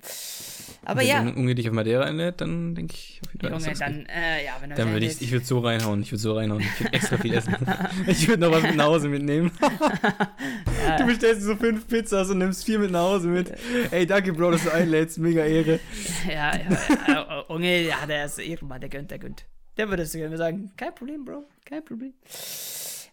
[0.86, 3.60] Aber Wenn ja, dann Unge dich auf Madeira einlädt, dann denke ich auf jeden Fall.
[3.60, 4.70] Junge, dann, äh, ja, wenn.
[4.70, 6.62] Dann würde ich, ich würde so reinhauen, ich würde so reinhauen.
[6.62, 7.56] Ich würde extra viel essen.
[8.08, 9.52] ich würde noch was mit nach Hause mitnehmen.
[10.98, 13.54] du bestellst so fünf Pizzas und nimmst vier mit nach Hause mit.
[13.92, 15.18] Ey, danke, Bro, dass du einlädst.
[15.18, 15.80] Mega Ehre.
[16.28, 19.46] Ja, ja, ja, äh, Unge, ja, der ist Ehrenmann, der gönnt, der gönnt.
[19.78, 22.14] Der würde es gerne sagen, kein Problem, Bro, kein Problem.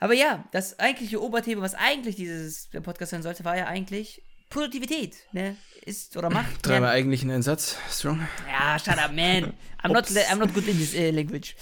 [0.00, 5.16] Aber ja, das eigentliche Oberthema, was eigentlich dieses Podcast sein sollte, war ja eigentlich Produktivität,
[5.32, 5.56] ne?
[5.84, 6.46] Ist oder macht.
[6.66, 6.96] Dreimal lernen.
[6.96, 7.76] eigentlich einen Satz.
[7.90, 8.26] Strong.
[8.48, 9.52] Ja, shut up, man.
[9.82, 10.06] I'm not.
[10.06, 11.54] I'm not good in this uh, language.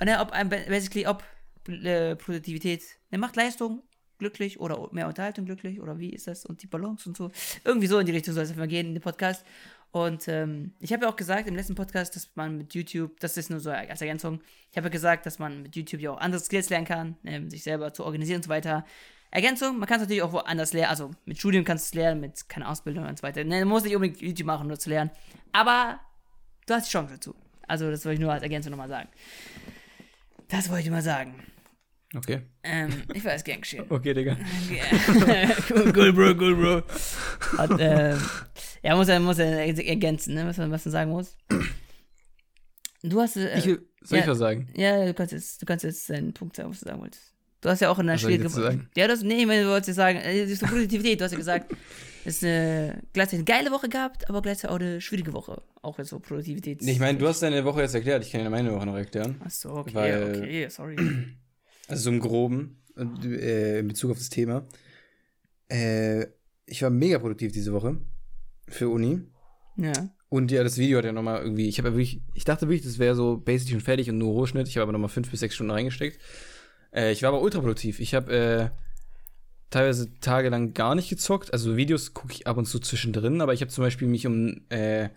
[0.00, 0.32] Und ne, ob,
[0.68, 1.22] basically, ob
[1.68, 3.82] äh, Produktivität, ne, macht Leistung
[4.18, 7.30] glücklich oder mehr Unterhaltung glücklich oder wie ist das und die Balance und so.
[7.64, 9.44] Irgendwie so in die Richtung soll es einfach gehen in dem Podcast.
[9.92, 13.36] Und ähm, ich habe ja auch gesagt im letzten Podcast, dass man mit YouTube, das
[13.36, 16.18] ist nur so als Ergänzung, ich habe ja gesagt, dass man mit YouTube ja auch
[16.20, 18.84] andere Skills lernen kann, ähm, sich selber zu organisieren und so weiter.
[19.32, 22.20] Ergänzung, man kann es natürlich auch woanders lernen, also mit Studium kannst du es lernen,
[22.20, 23.44] mit keine Ausbildung und so weiter.
[23.44, 25.10] Ne, du musst nicht unbedingt YouTube machen, das zu lernen.
[25.52, 26.00] Aber
[26.66, 27.34] du hast die Chance dazu.
[27.68, 29.08] Also, das wollte ich nur als Ergänzung nochmal sagen.
[30.48, 31.34] Das wollte ich mal sagen.
[32.16, 32.40] Okay.
[32.64, 33.84] Ähm, ich weiß gern geschehen.
[33.88, 34.36] Okay, Digga.
[35.70, 36.82] cool, cool, Bro, cool, Bro.
[37.56, 38.20] Hat, ähm,
[38.82, 41.36] ja, muss er, muss er ergänzen, ne, was man, was man sagen muss.
[43.04, 44.26] Du hast, äh, Ich, soll ich ja.
[44.26, 44.68] was sagen?
[44.74, 47.32] ja, du kannst jetzt, du kannst jetzt deinen Punkt sagen, was du sagen wolltest.
[47.60, 48.54] Du hast ja auch in der Was soll ich Schwierige.
[48.54, 48.88] jetzt sagen?
[48.96, 51.24] Ja, das, nee, ich meine, du wolltest ja sagen, äh, das ist eine Produktivität, du
[51.24, 51.72] hast ja gesagt,
[52.24, 55.62] es ist eine gleichzeitig eine geile Woche gehabt, aber gleichzeitig auch eine schwierige Woche.
[55.82, 56.80] Auch jetzt so Produktivität.
[56.82, 58.24] Nee, ich meine, du hast deine Woche jetzt erklärt.
[58.24, 59.36] Ich kann ja meine Woche noch erklären.
[59.44, 60.96] Achso, okay, Weil- okay, sorry.
[61.88, 64.64] Also so im Groben, äh, in Bezug auf das Thema.
[65.68, 66.26] Äh,
[66.66, 67.98] ich war mega produktiv diese Woche
[68.68, 69.22] für Uni.
[69.76, 69.92] Ja.
[70.28, 72.82] Und ja, das Video hat ja nochmal irgendwie, ich habe ja wirklich, ich dachte wirklich,
[72.86, 74.68] das wäre so basic und fertig und nur Rohschnitt.
[74.68, 76.20] Ich habe aber nochmal fünf bis sechs Stunden reingesteckt.
[76.92, 78.00] Äh, ich war aber ultra produktiv.
[78.00, 78.70] Ich habe äh,
[79.70, 81.52] teilweise tagelang gar nicht gezockt.
[81.52, 84.62] Also Videos gucke ich ab und zu zwischendrin, aber ich habe zum Beispiel mich um
[84.68, 85.08] äh,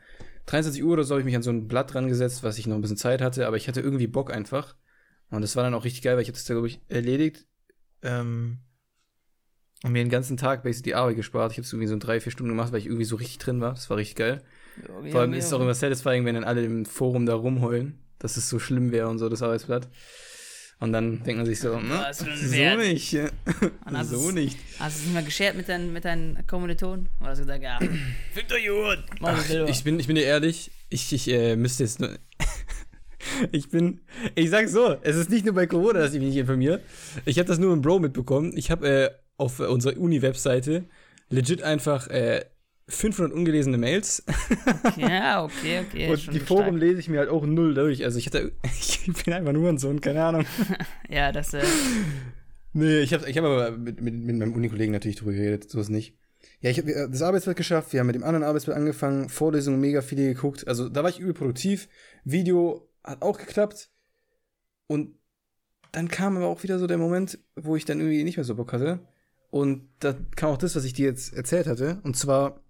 [0.46, 2.68] 23 Uhr oder so habe ich mich an so ein Blatt dran gesetzt, was ich
[2.68, 4.76] noch ein bisschen Zeit hatte, aber ich hatte irgendwie Bock einfach.
[5.30, 7.48] Und das war dann auch richtig geil, weil ich habe das da, glaube ich, erledigt.
[8.02, 8.60] Ähm,
[9.84, 11.52] und mir den ganzen Tag basically die Arbeit gespart.
[11.52, 13.40] Ich habe es irgendwie so in drei, vier Stunden gemacht, weil ich irgendwie so richtig
[13.40, 13.74] drin war.
[13.74, 14.44] Das war richtig geil.
[15.12, 18.38] Vor allem ist es auch immer satisfying, wenn dann alle im Forum da rumheulen, dass
[18.38, 19.90] es so schlimm wäre und so, das Arbeitsblatt.
[20.84, 22.78] Und dann denkt man sich so, ein so Wert.
[22.78, 23.12] nicht.
[23.12, 24.58] So es- nicht.
[24.80, 27.08] Hast du es nicht mal geshared mit deinen, mit deinen Kommilitonen?
[27.22, 27.80] Oder hast du gesagt, ja,
[28.34, 29.02] fick doch Juden.
[29.22, 29.70] Mach das selber.
[29.70, 32.10] Ich bin, ich bin dir ehrlich, ich, ich äh, müsste jetzt nur.
[33.54, 34.02] ich bin.
[34.36, 36.82] Ich sag so, es ist nicht nur bei Corona, dass ich mich nicht informiere.
[37.24, 38.52] Ich habe das nur im Bro mitbekommen.
[38.58, 40.84] Ich habe äh, auf äh, unserer Uni-Webseite
[41.30, 42.44] legit einfach äh,
[42.88, 44.24] 500 ungelesene Mails.
[44.98, 46.10] ja, okay, okay.
[46.12, 46.60] und schon die stark.
[46.60, 48.04] Foren lese ich mir halt auch null durch.
[48.04, 48.52] Also ich hatte.
[48.80, 50.46] Ich bin einfach nur ein Sohn, keine Ahnung.
[51.10, 51.64] Ja, das, äh,
[52.74, 55.80] Nee, ich habe ich hab aber mit, mit, mit meinem Unikollegen natürlich drüber geredet, so
[55.80, 56.18] ist nicht.
[56.60, 60.02] Ja, ich habe das Arbeitsblatt geschafft, wir haben mit dem anderen Arbeitsblatt angefangen, Vorlesungen mega
[60.02, 60.68] viele geguckt.
[60.68, 61.88] Also da war ich übel produktiv.
[62.24, 63.92] Video hat auch geklappt.
[64.88, 65.16] Und
[65.92, 68.56] dann kam aber auch wieder so der Moment, wo ich dann irgendwie nicht mehr so
[68.56, 69.00] Bock hatte.
[69.52, 72.00] Und da kam auch das, was ich dir jetzt erzählt hatte.
[72.04, 72.63] Und zwar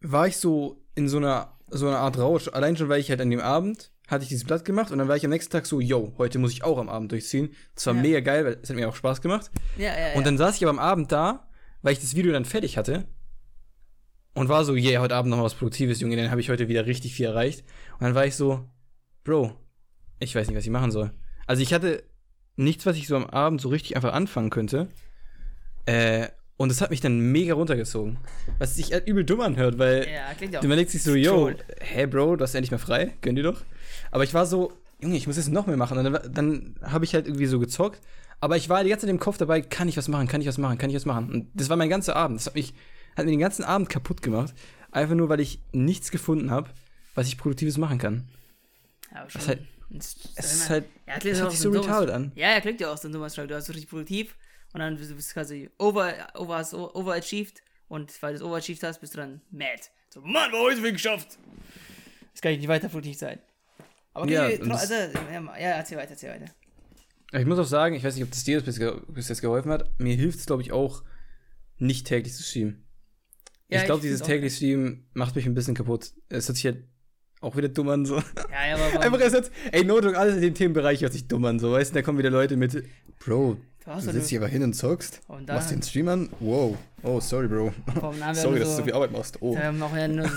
[0.00, 2.48] war ich so in so einer, so einer Art Rausch.
[2.48, 5.06] Allein schon, weil ich halt an dem Abend hatte ich dieses Blatt gemacht und dann
[5.06, 7.54] war ich am nächsten Tag so, yo, heute muss ich auch am Abend durchziehen.
[7.76, 8.00] Das war Ja.
[8.02, 9.50] mega geil, weil es hat mir auch Spaß gemacht.
[9.76, 10.14] ja, ja, ja.
[10.16, 11.48] Und dann saß ich aber am Abend da,
[11.82, 13.06] weil ich das Video dann fertig hatte
[14.34, 16.66] und war so, yeah, heute Abend noch mal was Produktives, Junge, dann habe ich heute
[16.68, 17.64] wieder richtig viel erreicht.
[17.98, 18.68] Und dann war ich so,
[19.22, 19.52] Bro,
[20.18, 21.12] ich weiß nicht, was ich machen soll.
[21.46, 22.02] Also ich hatte
[22.56, 24.88] nichts, was ich so am Abend so richtig einfach anfangen könnte.
[25.86, 26.28] Äh,
[26.60, 28.18] und das hat mich dann mega runtergezogen.
[28.58, 30.64] Was sich halt übel dumm anhört, weil ja, klingt ja auch.
[30.64, 33.62] man denkt sich so, yo, hä, Bro, du hast endlich mal frei, gönn dir doch.
[34.10, 34.70] Aber ich war so,
[35.00, 35.96] Junge, ich muss jetzt noch mehr machen.
[35.96, 38.02] Und dann, dann habe ich halt irgendwie so gezockt.
[38.40, 40.46] Aber ich war die ganze Zeit im Kopf dabei, kann ich was machen, kann ich
[40.48, 41.32] was machen, kann ich was machen.
[41.32, 42.38] Und das war mein ganzer Abend.
[42.38, 42.74] Das hat mich
[43.16, 44.52] hat mir den ganzen Abend kaputt gemacht.
[44.92, 46.68] Einfach nur, weil ich nichts gefunden habe,
[47.14, 48.28] was ich Produktives machen kann.
[49.14, 49.40] Ja, aber Das schon.
[49.40, 49.60] ist halt,
[50.36, 52.32] es ist halt, ja, das hört sich so retarded an.
[52.34, 53.48] Ja, ja, klingt ja auch so ein dummer Struggle.
[53.48, 54.34] Du hast so richtig produktiv
[54.72, 59.00] und dann bist du quasi over, over, hast overachieved und weil du es overachieved hast,
[59.00, 59.80] bist du dann mad.
[60.08, 61.38] So, Mann, warum habe ich geschafft?
[62.32, 63.38] Das kann ich nicht weiter produktiv sein.
[64.12, 66.52] Aber okay, Ja, das- also, ja, ja, erzähl weiter, erzähl weiter.
[67.32, 69.88] Ich muss auch sagen, ich weiß nicht, ob das dir bis, jetzt geholfen hat.
[70.00, 71.04] Mir hilft es, glaube ich, auch,
[71.78, 72.84] nicht täglich zu streamen.
[73.68, 76.12] Ja, ich glaube, dieses täglich Streamen macht mich ein bisschen kaputt.
[76.28, 76.84] Es hört sich halt
[77.40, 78.16] auch wieder dumm an, so.
[78.50, 81.44] Ja, ja, aber Einfach erst jetzt, ey, Notebook, alles in dem Themenbereich hört sich dumm
[81.44, 81.70] an, so.
[81.72, 82.84] Weißt du, da kommen wieder Leute mit,
[83.20, 83.58] Bro,
[83.90, 86.28] du hast du sitzt hier aber hin und zockst, Und machst dann- den Stream an,
[86.40, 87.72] wow, oh, sorry, Bro.
[88.34, 89.54] Sorry, dass du so- viel Arbeit machst, oh.
[89.54, 90.28] Wir haben auch ja nur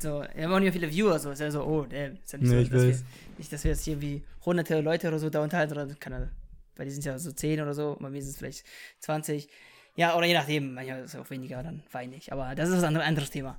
[0.00, 2.32] so, wir haben auch nicht mehr viele Viewer, so ist ja so, oh, der ist
[2.32, 2.98] ja nicht Nee, so, ich dass wir,
[3.38, 6.30] nicht, dass wir jetzt hier wie hunderte Leute oder so da unterhalten, sondern kann er,
[6.76, 8.64] weil die sind ja so 10 oder so, bei mir sind es vielleicht
[9.00, 9.48] 20.
[9.96, 12.30] Ja, oder je nachdem, manchmal ist es auch weniger, dann weinig.
[12.32, 13.56] Aber das ist ein anderes Thema.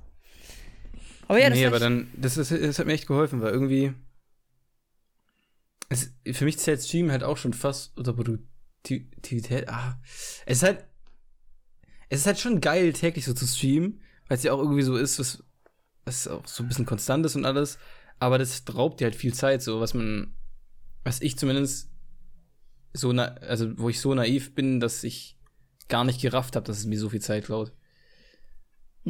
[1.26, 3.52] Aber ja, das nee, aber ich- dann, das, ist, das hat mir echt geholfen, weil
[3.52, 3.92] irgendwie.
[5.88, 8.12] Es, für mich zählt Stream halt auch schon fast unter
[8.82, 9.68] Produktivität.
[9.68, 10.00] Ah,
[10.46, 10.84] es ist halt.
[12.08, 14.96] Es ist halt schon geil, täglich so zu streamen, weil es ja auch irgendwie so
[14.96, 15.44] ist, was,
[16.06, 17.78] was auch so ein bisschen konstant ist und alles.
[18.18, 20.34] Aber das raubt dir halt viel Zeit, so was man.
[21.04, 21.90] Was ich zumindest
[22.92, 25.38] so, na, also wo ich so naiv bin, dass ich
[25.88, 27.72] gar nicht gerafft habe, dass es mir so viel Zeit klaut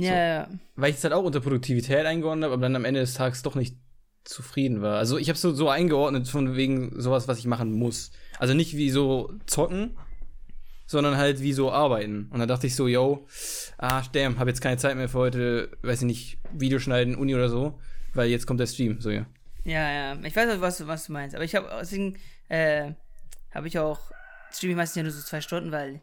[0.02, 0.14] ja, so.
[0.14, 3.14] ja, weil ich es halt auch unter Produktivität eingeordnet habe, aber dann am Ende des
[3.14, 3.76] Tages doch nicht
[4.28, 4.98] zufrieden war.
[4.98, 8.12] Also ich habe so so eingeordnet von wegen sowas, was ich machen muss.
[8.38, 9.96] Also nicht wie so zocken,
[10.86, 12.28] sondern halt wie so arbeiten.
[12.30, 13.26] Und dann dachte ich so, yo,
[13.78, 17.48] ah, damn, habe jetzt keine Zeit mehr für heute, weiß ich nicht, Videoschneiden, Uni oder
[17.48, 17.78] so,
[18.12, 19.26] weil jetzt kommt der Stream, so ja.
[19.64, 20.18] ja, ja.
[20.22, 21.34] Ich weiß auch, was, was du meinst.
[21.34, 22.92] Aber ich habe, deswegen, äh,
[23.50, 23.98] habe ich auch,
[24.52, 26.02] streame ich meistens ja nur so zwei Stunden, weil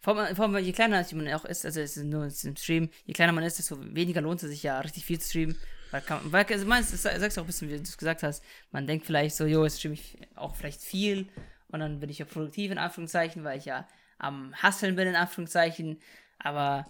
[0.00, 3.14] vor vor allem je kleiner man auch ist, also es ist nur im Stream, je
[3.14, 5.56] kleiner man ist, desto weniger lohnt es sich ja richtig viel zu streamen.
[5.90, 8.22] Weil, kann, weil also meinst, das sagst du auch ein bisschen, wie du es gesagt
[8.22, 11.28] hast, man denkt vielleicht so, jo, jetzt streame ich auch vielleicht viel
[11.68, 13.86] und dann bin ich ja produktiv in Anführungszeichen, weil ich ja
[14.18, 16.00] am Hasseln bin in Anführungszeichen,
[16.38, 16.86] aber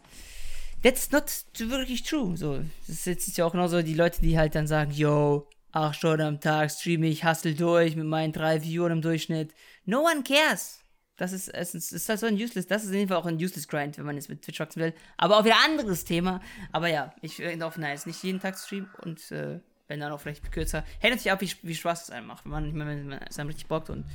[0.83, 2.37] that's not wirklich true.
[2.37, 5.97] So, das ist jetzt ja auch genauso die Leute, die halt dann sagen, yo, acht
[5.97, 9.55] Stunden am Tag streame ich, hustle durch mit meinen drei Viewern im Durchschnitt.
[9.85, 10.78] No one cares.
[11.19, 13.27] Das ist, es ist, ist halt so ein useless, das ist auf jeden Fall auch
[13.27, 14.95] ein useless Grind, wenn man jetzt mit Twitch wachsen will.
[15.17, 16.41] Aber auch wieder anderes Thema.
[16.73, 20.21] Aber ja, ich finde auch nice, nicht jeden Tag streamen und äh, wenn dann auch
[20.21, 20.85] vielleicht kürzer.
[21.01, 22.45] Hängt natürlich ab, wie, wie Spaß es einem macht.
[22.45, 24.07] Wenn man, wenn man es einem richtig bockt und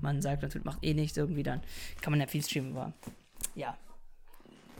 [0.00, 1.62] man sagt, natürlich macht eh nichts irgendwie, dann
[2.00, 2.92] kann man ja viel streamen, aber
[3.56, 3.76] ja.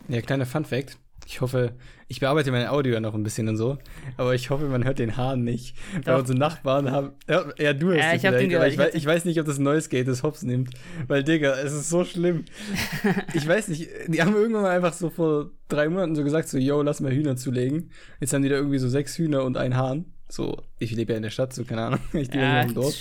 [0.08, 0.98] Ja, kleiner Fun Fact.
[1.28, 1.72] Ich hoffe,
[2.06, 3.78] ich bearbeite mein Audio ja noch ein bisschen und so,
[4.16, 5.74] aber ich hoffe, man hört den Hahn nicht.
[6.04, 6.20] Weil Doch.
[6.20, 7.10] unsere Nachbarn haben.
[7.28, 9.06] Ja, ja du hast den ich hab den gehört, ich, ich wei- hab den- ich
[9.06, 10.70] weiß nicht, ob das Noise Gate das Hops nimmt.
[11.08, 12.44] Weil, Digga, es ist so schlimm.
[13.34, 16.58] ich weiß nicht, die haben irgendwann mal einfach so vor drei Monaten so gesagt, so,
[16.58, 17.90] yo, lass mal Hühner zulegen.
[18.20, 20.04] Jetzt haben die da irgendwie so sechs Hühner und ein Hahn.
[20.28, 22.00] So, ich lebe ja in der Stadt, so keine Ahnung.
[22.12, 22.54] Ich lebe ja.
[22.56, 22.62] Ja.
[22.62, 22.94] im Dorf.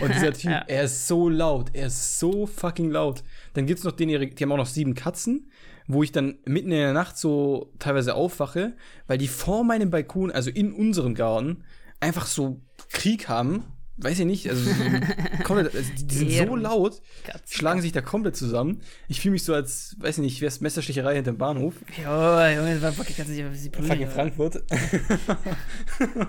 [0.00, 0.64] Und dieser Typ, Ja.
[0.66, 1.70] er ist so laut.
[1.72, 3.22] Er ist so fucking laut.
[3.54, 5.48] Dann gibt's noch den, die haben auch noch sieben Katzen,
[5.86, 8.74] wo ich dann mitten in der Nacht so teilweise aufwache,
[9.06, 11.64] weil die vor meinem Balkon, also in unserem Garten,
[12.00, 13.64] einfach so Krieg haben.
[13.96, 14.72] Weiß ich nicht, also, so
[15.44, 17.00] komplett, also die, die sind so laut,
[17.48, 18.80] schlagen sich da komplett zusammen.
[19.06, 21.74] Ich fühle mich so als, weiß ich nicht, wäre es Messersticherei hinterm Bahnhof.
[21.96, 24.14] Jo, Junge, das war fucking, kannst du nicht, sie prügeln, Fucking oder?
[24.14, 24.64] Frankfurt.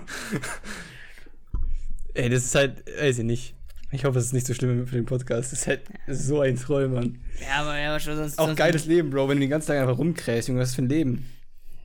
[2.14, 3.55] Ey, das ist halt, weiß ich nicht.
[3.92, 5.52] Ich hoffe, es ist nicht so schlimm für den Podcast.
[5.52, 7.18] Das ist halt so ein Troll, Mann.
[7.40, 8.38] Ja, aber ja, aber schon sonst.
[8.38, 10.82] Auch sonst, geiles Leben, Bro, wenn du den ganzen Tag einfach rumkräst, Junge, was für
[10.82, 11.30] ein Leben.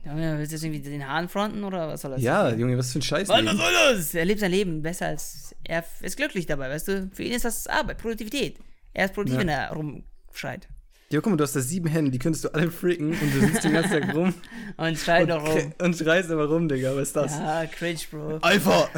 [0.04, 2.20] Junge, willst du jetzt irgendwie den Hahn fronten oder was soll das?
[2.22, 3.28] Ja, Junge, was für ein Scheiß.
[3.28, 4.14] Was, was soll das?
[4.14, 5.54] Er lebt sein Leben besser als.
[5.64, 7.10] Er ist glücklich dabei, weißt du?
[7.12, 8.58] Für ihn ist das Arbeit, Produktivität.
[8.94, 9.40] Er ist produktiv, Ja.
[9.40, 10.66] wenn er rumschreit.
[11.12, 13.40] Ja, guck mal, du hast da sieben Hände, die könntest du alle fricken und du
[13.40, 14.32] sitzt den ganzen Tag rum
[14.78, 15.74] Und schreit und, noch rum.
[15.78, 17.32] und schreist aber rum, Digga, was ist das?
[17.32, 18.38] Ja, cringe, Bro.
[18.40, 18.88] Alpha!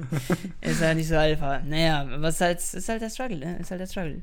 [0.62, 1.60] Ist halt nicht so Alpha.
[1.60, 3.58] Naja, was halt, ist halt der Struggle, ne?
[3.58, 4.22] Ist halt der Struggle.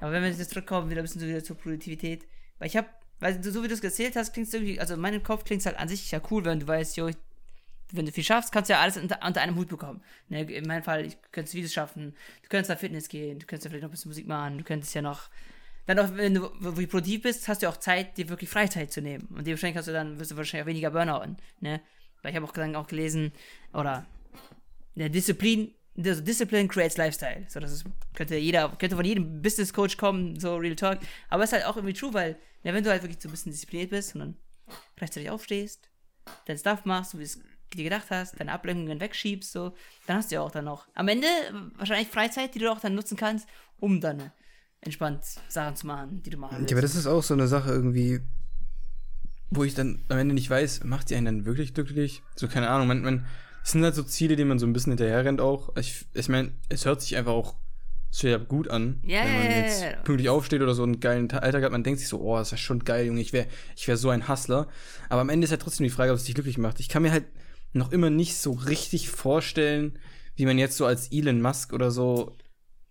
[0.00, 2.26] Aber wenn wir jetzt zurückkommen, wieder ein bisschen so wieder zur Produktivität.
[2.58, 2.86] Weil ich hab,
[3.20, 5.44] weil du, so wie du es erzählt hast, klingt es irgendwie, also in meinem Kopf
[5.44, 7.16] klingt es halt an sich ja cool, wenn du weißt, jo, ich,
[7.92, 10.02] wenn du viel schaffst, kannst du ja alles unter, unter einem Hut bekommen.
[10.28, 10.42] Ne?
[10.42, 13.70] In meinem Fall, ich könnte Videos schaffen, du könntest da Fitness gehen, du könntest ja
[13.70, 15.30] vielleicht noch ein bisschen Musik machen, du könntest ja noch,
[15.86, 19.26] dann auch, wenn du produktiv bist, hast du auch Zeit, dir wirklich Freizeit zu nehmen.
[19.30, 21.80] Und dementsprechend hast du dann, wirst du wahrscheinlich auch weniger Burnouten, ne?
[22.22, 23.32] Weil ich habe auch auch gelesen,
[23.72, 24.04] oder
[24.96, 27.44] der Disziplin, also Discipline creates Lifestyle.
[27.48, 30.98] So, das ist, könnte jeder, könnte von jedem Business Coach kommen, so Real Talk.
[31.28, 33.32] Aber es ist halt auch irgendwie true, weil, ja, wenn du halt wirklich so ein
[33.32, 34.36] bisschen diszipliniert bist und dann
[35.00, 35.88] rechtzeitig aufstehst,
[36.46, 37.40] dein Stuff machst, so wie es
[37.72, 39.74] dir gedacht hast, deine Ablenkungen wegschiebst, so,
[40.06, 41.28] dann hast du ja auch dann auch am Ende
[41.76, 44.30] wahrscheinlich Freizeit, die du auch dann nutzen kannst, um äh,
[44.80, 46.70] entspannt Sachen zu machen, die du machen willst.
[46.70, 48.20] Ja, aber das ist auch so eine Sache irgendwie.
[49.50, 52.22] wo ich dann am Ende nicht weiß, macht sie einen dann wirklich glücklich?
[52.34, 53.26] So, keine Ahnung, man, man,
[53.64, 55.74] es sind halt so Ziele, denen man so ein bisschen hinterher rennt auch.
[55.76, 57.54] Ich, ich meine, es hört sich einfach auch
[58.12, 59.92] straight gut an, Ja, wenn man ja, ja, jetzt ja.
[60.02, 61.72] pünktlich aufsteht oder so einen geilen Ta- Alltag hat.
[61.72, 64.10] Man denkt sich so, oh, das ist schon geil, Junge, ich wäre ich wär so
[64.10, 64.68] ein Hustler.
[65.08, 66.80] Aber am Ende ist halt trotzdem die Frage, ob es dich glücklich macht.
[66.80, 67.26] Ich kann mir halt
[67.72, 69.98] noch immer nicht so richtig vorstellen,
[70.34, 72.36] wie man jetzt so als Elon Musk oder so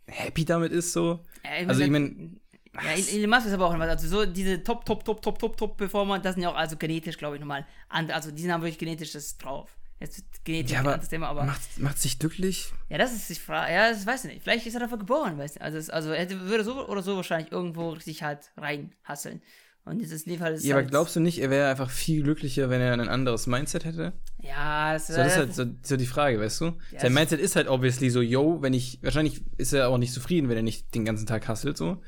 [0.07, 1.19] happy damit ist, so.
[1.61, 2.39] Ja, Also, ich mein,
[2.73, 5.39] mein, Ja, Elon Musk ist aber auch immer, also so diese Top, Top, Top, Top,
[5.39, 7.65] Top, Top Performer, das sind ja auch also genetisch, glaube ich, nochmal.
[7.89, 9.69] an- Also die sind haben wirklich genetisch das drauf.
[10.01, 11.45] Jetzt genetisch Ja, aber Thema, aber.
[11.45, 12.73] macht, macht sich glücklich?
[12.89, 13.71] Ja, das ist die Frage.
[13.73, 14.43] Ja, das weiß ich nicht.
[14.43, 15.61] Vielleicht ist er dafür geboren, weißt du.
[15.61, 19.41] Also, es, also er würde so oder so wahrscheinlich irgendwo richtig halt reinhasseln.
[19.85, 22.71] Und dieses Fall ist Ja, aber halt, glaubst du nicht, er wäre einfach viel glücklicher,
[22.71, 24.13] wenn er ein anderes Mindset hätte?
[24.41, 26.65] Ja, das, So, das ist halt so, so die Frage, weißt du?
[26.91, 30.11] Ja, Sein Mindset ist halt obviously so, yo, wenn ich, wahrscheinlich ist er auch nicht
[30.11, 32.01] zufrieden, wenn er nicht den ganzen Tag hustelt, so.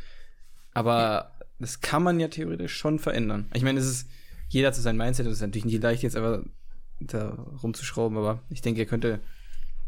[0.73, 3.49] Aber das kann man ja theoretisch schon verändern.
[3.53, 4.09] Ich meine, es ist,
[4.49, 6.43] jeder hat so sein Mindset, und es ist natürlich nicht leicht, jetzt aber
[6.99, 7.29] da
[7.61, 9.19] rumzuschrauben, aber ich denke, er könnte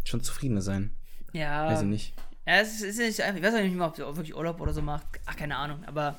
[0.03, 0.91] schon zufriedener sein.
[1.33, 1.67] ja.
[1.71, 2.13] Weiß ich nicht.
[2.45, 3.37] Ja, es ist, nicht einfach.
[3.39, 5.05] Ich weiß auch nicht mehr, ob er wirklich Urlaub oder so macht.
[5.25, 5.83] Ach, keine Ahnung.
[5.85, 6.17] Aber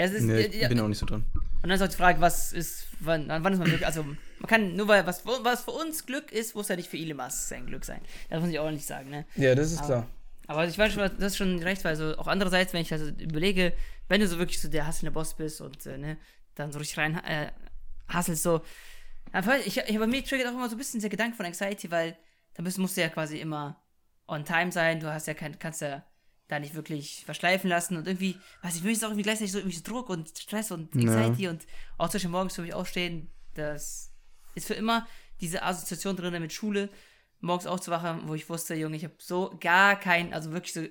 [0.00, 0.22] ja, es ist.
[0.22, 1.24] Nee, ja, ich bin auch nicht so drin.
[1.34, 3.82] Und dann ist auch die Frage, was ist, wann, wann ist man Glück?
[3.84, 4.16] Also, man
[4.48, 7.48] kann nur weil was, was für uns Glück ist, muss ja nicht für Elon Musk
[7.48, 8.00] sein Glück sein.
[8.30, 9.26] Das muss ich auch nicht sagen, ne?
[9.36, 10.06] Ja, das ist Aber- klar.
[10.46, 13.06] Aber ich weiß schon, das ist schon recht, weil so auch andererseits, wenn ich also
[13.06, 13.72] überlege,
[14.08, 16.16] wenn du so wirklich so der hasselnde Boss bist und äh, ne,
[16.56, 17.52] dann so richtig rein äh,
[18.08, 18.60] hasselst, so.
[19.30, 21.90] Aber ich, ich, bei mir triggert auch immer so ein bisschen der Gedanke von Anxiety,
[21.92, 22.16] weil
[22.54, 23.80] da bist, musst du ja quasi immer
[24.26, 26.02] on time sein, du hast ja kein, kannst ja
[26.50, 29.52] da nicht wirklich verschleifen lassen und irgendwie, weiß ich, für mich ist auch irgendwie gleichzeitig
[29.52, 31.12] so irgendwie Druck und Stress und Ja.
[31.12, 31.66] Anxiety und
[31.98, 34.12] auch zwischen morgens für mich aufstehen, das
[34.54, 35.06] ist für immer
[35.40, 36.88] diese Assoziation drin mit Schule,
[37.40, 40.82] morgens aufzuwachen, wo ich wusste, Junge, ich habe so gar keinen, also wirklich so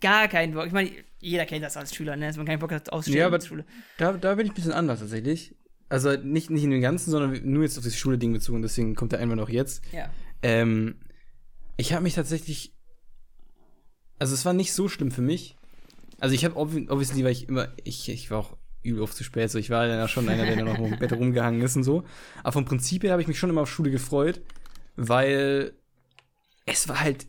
[0.00, 0.66] gar keinen Bock.
[0.66, 2.26] Ich meine, jeder kennt das als Schüler, ne?
[2.26, 3.64] dass man keinen Bock hat aufstehen Ja, aber Schule.
[3.98, 5.54] Da, da bin ich ein bisschen anders tatsächlich.
[5.88, 9.12] Also nicht, nicht in dem Ganzen, sondern nur jetzt auf das Schule-Ding bezogen, deswegen kommt
[9.12, 9.82] der Einwand auch jetzt.
[9.92, 10.10] Ja.
[10.42, 10.96] Ähm,
[11.76, 12.73] ich habe mich tatsächlich.
[14.18, 15.56] Also es war nicht so schlimm für mich.
[16.20, 19.24] Also ich habe obvi- obviously, weil ich immer, ich, ich war auch übel oft zu
[19.24, 21.76] spät, so ich war dann ja schon einer, der dann noch im Bett rumgehangen ist
[21.76, 22.04] und so.
[22.42, 24.40] Aber vom Prinzip her habe ich mich schon immer auf Schule gefreut,
[24.96, 25.72] weil
[26.66, 27.26] es war halt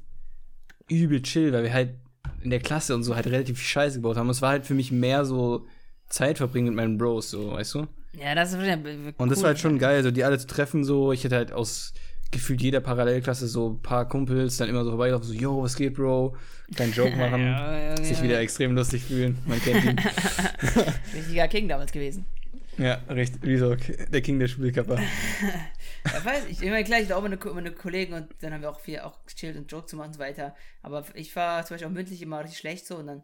[0.87, 1.95] übel chill, weil wir halt
[2.41, 4.29] in der Klasse und so halt relativ viel Scheiße gebaut haben.
[4.29, 5.65] Es war halt für mich mehr so
[6.09, 7.87] Zeit verbringen mit meinen Bros, so, weißt du?
[8.17, 9.13] Ja, das ist cool.
[9.17, 11.11] Und das war halt schon geil, so die alle zu treffen, so.
[11.11, 11.93] Ich hätte halt aus
[12.31, 15.93] gefühlt jeder Parallelklasse so ein paar Kumpels dann immer so vorbeigelaufen, so, yo, was geht,
[15.93, 16.35] Bro?
[16.75, 18.23] Keinen Joke machen, Ja, ja, sich ja.
[18.23, 19.37] wieder extrem lustig fühlen.
[19.45, 19.99] Man kennt ihn.
[21.13, 22.25] Richtiger King damals gewesen.
[22.77, 24.99] ja, richtig, wie so der King der Schulkapper.
[26.13, 28.61] Ja, weiß ich, ich meine, klar, ich hatte auch meine, meine Kollegen und dann haben
[28.61, 30.55] wir auch viel auch gechillt und Joke zu machen und so weiter.
[30.83, 33.23] Aber ich war zum Beispiel auch mündlich immer richtig schlecht so und dann.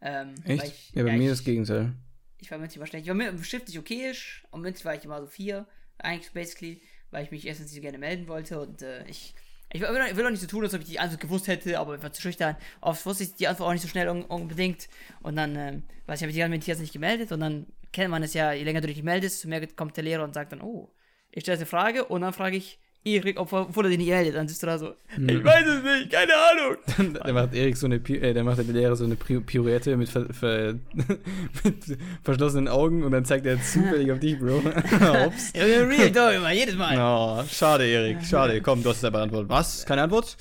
[0.00, 0.64] Ähm, Echt?
[0.64, 1.92] ich, ja, bei mir ich, das Gegenteil.
[2.38, 3.04] Ich war mündlich immer schlecht.
[3.04, 5.66] Ich war mü- schriftlich okayisch und mündlich war ich immer so vier,
[5.98, 6.80] eigentlich basically,
[7.12, 9.34] weil ich mich erstens nicht so gerne melden wollte und äh, ich.
[9.74, 11.78] Ich will, ich will auch nicht so tun, als ob ich die Antwort gewusst hätte,
[11.78, 12.56] aber ich war zu schüchtern.
[12.82, 14.86] Oft wusste ich die Antwort auch nicht so schnell un unbedingt.
[15.22, 17.32] Und dann, ähm, weiß ich, habe ich die ganze Zeit nicht gemeldet.
[17.32, 20.04] Und dann kennt man es ja, je länger du dich meldest, desto mehr kommt der
[20.04, 20.92] Lehrer und sagt dann, oh,
[21.30, 24.36] ich stelle eine Frage und dann frage ich Erik, ob- obwohl er dich nicht meldet.
[24.36, 27.14] Dann sitzt du da so, ich weiß es nicht, keine Ahnung.
[27.24, 30.26] da macht Erik so eine, äh, da macht der Lehrer so eine Pirouette mit, ver
[30.32, 30.74] ver
[31.64, 34.58] mit verschlossenen Augen und dann zeigt er zufällig auf dich, Bro.
[35.26, 35.52] Ups.
[35.54, 36.96] Ja, real talk immer, jedes Mal.
[36.98, 38.60] Oh, schade, Erik, schade.
[38.60, 39.48] Komm, du hast selber Antwort.
[39.48, 39.84] Was?
[39.84, 40.36] Keine Antwort?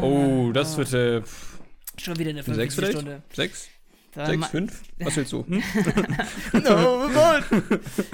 [0.00, 1.22] Oh, das wird äh,
[2.00, 2.92] Schon wieder eine sechs 50 vielleicht?
[2.98, 3.22] Stunde.
[3.32, 3.68] Sechs?
[4.18, 4.82] Da Sechs, ma- fünf?
[4.98, 5.46] Was willst du?
[5.46, 5.62] Hm?
[6.64, 7.08] No,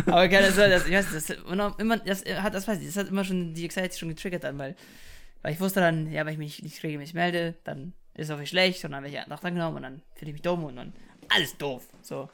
[0.07, 2.97] Aber keine Sorge, das, ich weiß, das, immer- immer, das hat, das weiß ich, das
[2.97, 4.77] hat immer schon die Anxiety schon getriggert dann, weil,
[5.43, 8.39] weil ich wusste dann, ja, wenn ich mich nicht regelmäßig melde, dann ist es auch
[8.39, 10.65] nicht schlecht und dann werde ich nach dran genommen und dann fühle ich mich dumm
[10.65, 10.93] und dann
[11.31, 11.85] alles doof.
[12.03, 12.29] So.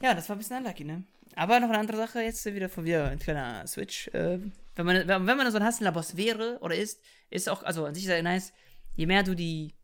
[0.00, 1.02] Ja, das war ein bisschen unlucky, ne?
[1.34, 4.08] Aber noch eine andere Sache, jetzt wieder von wieder ein kleiner Switch.
[4.08, 4.38] Äh,
[4.76, 7.94] wenn man, wenn wenn man so ein Hustler-Boss wäre oder ist, ist auch, also an
[7.94, 8.52] sich sehr nice,
[8.94, 9.74] je mehr du die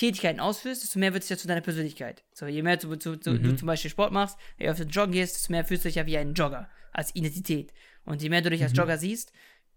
[0.00, 2.24] Tätigkeiten ausführst, desto mehr wird es ja zu deiner Persönlichkeit.
[2.32, 5.12] So, je mehr du, zu, zu, du zum Beispiel Sport machst, je öfter du joggen
[5.12, 7.74] gehst, desto mehr fühlst du dich ja wie ein Jogger, als Identität.
[8.06, 9.30] Und je mehr du dich als Jogger siehst,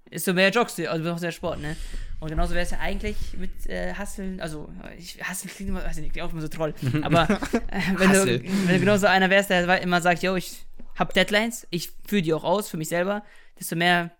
[0.09, 1.75] desto mehr joggst du, also du machst ja Sport, ne?
[2.21, 5.97] Und genauso wäre es ja eigentlich mit äh, Hasseln, also ich, Hasseln klingt immer, weiß
[5.97, 9.07] ich nicht, klingt auch immer so troll, aber äh, wenn, du, wenn du genau so
[9.07, 12.77] einer wärst, der immer sagt, yo, ich hab Deadlines, ich führe die auch aus für
[12.77, 13.25] mich selber,
[13.59, 14.15] desto mehr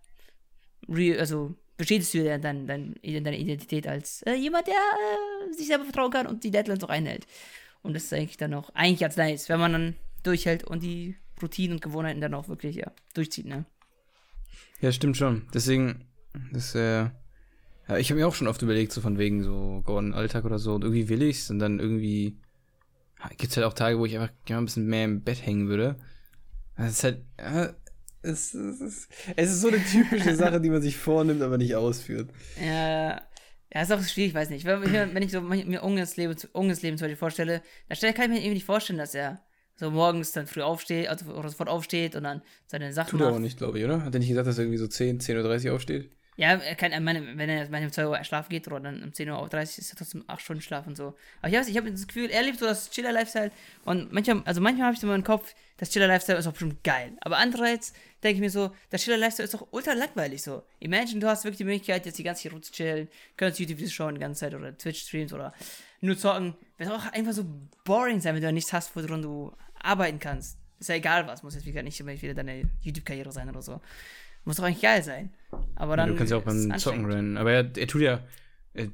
[0.90, 6.12] re also bestätigst du dann, deine Identität als äh, jemand, der äh, sich selber vertrauen
[6.12, 7.26] kann und die Deadlines auch einhält.
[7.82, 11.16] Und das ist eigentlich dann auch eigentlich ganz nice, wenn man dann durchhält und die
[11.42, 13.66] Routinen und Gewohnheiten dann auch wirklich ja, durchzieht, ne?
[14.80, 15.48] Ja, stimmt schon.
[15.54, 16.06] Deswegen,
[16.52, 17.10] das, äh,
[17.88, 20.60] ja, ich habe mir auch schon oft überlegt, so von wegen so Gordon Alltag oder
[20.60, 20.76] so.
[20.76, 22.38] Und irgendwie will ich's und dann irgendwie
[23.38, 25.68] gibt es halt auch Tage, wo ich einfach gerne ein bisschen mehr im Bett hängen
[25.68, 25.98] würde.
[26.78, 27.74] Das ist halt, ja,
[28.24, 31.76] Es, es, ist, es ist so eine typische Sache, die man sich vornimmt, aber nicht
[31.76, 32.30] ausführt.
[32.60, 33.22] Ja,
[33.74, 34.66] ja, ist auch schwierig, weiß nicht.
[34.66, 38.26] Wenn ich, wenn ich so mir Unges Leben, Unges Leben zum Beispiel vorstelle, dann kann
[38.26, 39.42] ich mir irgendwie nicht vorstellen, dass er
[39.76, 43.40] so morgens dann früh aufsteht, also sofort aufsteht und dann seine Sachen Tut er auch
[43.40, 44.04] nicht, glaube ich, oder?
[44.04, 46.12] Hat er nicht gesagt, dass er irgendwie so 10, 10.30 Uhr aufsteht?
[46.36, 49.10] Ja, er kann, meine, wenn er meine, um 2 Uhr schlafen geht oder dann um
[49.10, 51.16] 10.30 Uhr ist er trotzdem 8 Stunden Schlaf und so.
[51.42, 53.52] Aber ich weiß, ich habe das Gefühl, er lebt so das Chiller-Lifestyle
[53.86, 56.84] und manchmal, also manchmal habe ich so in meinem Kopf, das Chiller-Lifestyle ist auch bestimmt
[56.84, 57.12] geil.
[57.22, 57.94] Aber andererseits
[58.24, 60.64] denke ich mir so, das Chiller-Lifestyle ist doch ultra langweilig so.
[60.80, 64.16] Imagine, du hast wirklich die Möglichkeit, jetzt die ganze Zeit zu chillen, könntest YouTube-Videos schauen
[64.16, 65.54] die ganze Zeit oder Twitch-Streams oder
[66.02, 66.56] nur zocken.
[66.78, 67.46] Wird auch einfach so
[67.84, 70.58] boring sein, wenn du nichts hast, woran du arbeiten kannst.
[70.80, 73.80] Ist ja egal was, muss jetzt wieder nicht immer wieder deine YouTube-Karriere sein oder so.
[74.46, 75.32] Muss doch eigentlich geil sein.
[75.76, 76.08] Aber dann.
[76.08, 77.38] Ja, du kannst ja auch beim Zocken rennen.
[77.38, 78.20] Aber er, er tut ja.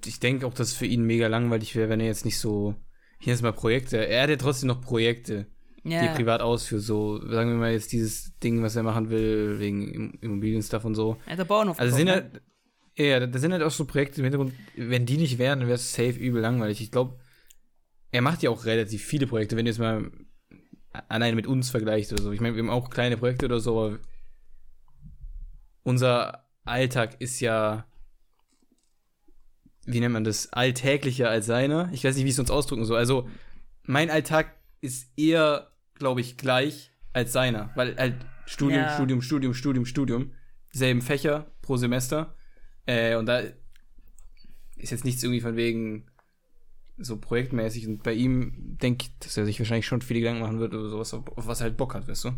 [0.05, 2.75] Ich denke auch, dass es für ihn mega langweilig wäre, wenn er jetzt nicht so.
[3.19, 3.97] Hier ist mal Projekte.
[3.97, 5.47] Er hat ja trotzdem noch Projekte,
[5.83, 6.01] ja.
[6.01, 6.81] die er privat ausführt.
[6.81, 11.17] So, sagen wir mal jetzt dieses Ding, was er machen will, wegen Immobilien-Stuff und so.
[11.25, 11.79] Er hat Bauernhof.
[11.79, 12.41] Also sind halt.
[12.95, 14.53] Ja, da sind halt auch so Projekte im Hintergrund.
[14.75, 16.81] Wenn die nicht wären, dann wäre es safe übel langweilig.
[16.81, 17.17] Ich glaube,
[18.12, 19.55] er macht ja auch relativ viele Projekte.
[19.55, 20.12] Wenn du jetzt mal
[21.07, 22.31] alleine mit uns vergleicht oder so.
[22.31, 23.99] Ich meine, wir haben auch kleine Projekte oder so, aber
[25.89, 27.88] unser Alltag ist ja,
[29.86, 31.89] wie nennt man das, alltäglicher als seiner.
[31.91, 32.99] Ich weiß nicht, wie ich es uns ausdrücken soll.
[32.99, 33.28] Also,
[33.84, 38.93] mein Alltag ist eher, glaube ich, gleich als seiner, weil halt Studium, ja.
[38.93, 40.32] Studium, Studium, Studium, Studium,
[40.71, 42.36] selben Fächer pro Semester.
[42.86, 43.39] Äh, und da
[44.75, 46.09] ist jetzt nichts irgendwie von wegen
[46.99, 47.88] so projektmäßig.
[47.88, 50.89] Und bei ihm denke ich, dass er sich wahrscheinlich schon viele Gedanken machen wird oder
[50.89, 52.31] sowas, auf, was er halt Bock hat, weißt du?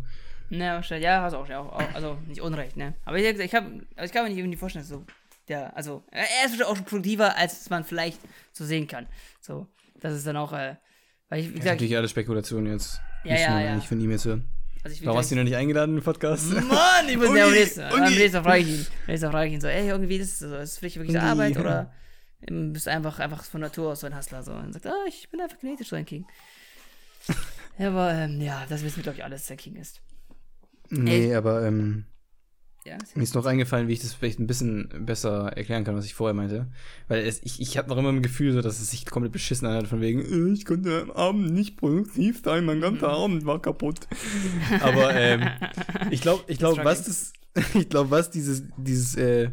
[0.50, 1.04] Ne, wahrscheinlich.
[1.04, 2.94] Ja, hast auch, auch, auch also nicht unrecht, ne?
[3.04, 5.04] Aber ich, ich, hab, also ich kann mir nicht irgendwie vorstellen, so,
[5.48, 8.18] der, also, er ist auch schon produktiver, als man vielleicht
[8.52, 9.06] so sehen kann.
[9.40, 9.66] So,
[10.00, 10.76] das ist dann auch, äh,
[11.28, 11.56] weil ich, wie gesagt.
[11.56, 13.00] Das ist natürlich alles Spekulation jetzt.
[13.24, 13.74] Ja, ja, ja.
[13.74, 14.48] Nicht von ihm jetzt hören.
[14.84, 16.52] Also ich Warum hast du ihn noch nicht eingeladen in den Podcast?
[16.52, 18.86] Mann, ich muss ja am nächsten, am nächsten frage ich ihn.
[19.06, 21.56] Nächsten frage ich ihn so, ey, irgendwie, das ist, so, ist dich wirklich so Arbeit
[21.56, 21.92] oder
[22.46, 25.40] bist einfach, einfach von Natur aus so ein Hustler so und sagt, ah, ich bin
[25.40, 26.26] einfach genetisch so ein King.
[27.78, 30.00] ja, aber, ähm, ja, das wissen wir, glaube ich, alles, dass er King ist.
[30.90, 31.34] Nee, Ey.
[31.34, 32.04] aber ähm,
[32.84, 36.04] ja, mir ist noch eingefallen, wie ich das vielleicht ein bisschen besser erklären kann, was
[36.04, 36.66] ich vorher meinte.
[37.06, 39.68] Weil es, ich, ich habe noch immer ein Gefühl, so, dass es sich komplett beschissen
[39.68, 43.14] anhört, von wegen, äh, ich konnte am Abend nicht produktiv sein, mein ganzer mhm.
[43.14, 44.00] Abend war kaputt.
[44.80, 45.48] Aber ähm,
[46.10, 47.32] ich glaube, ich glaube, was das,
[47.74, 49.52] ich glaube, was dieses, dieses, äh,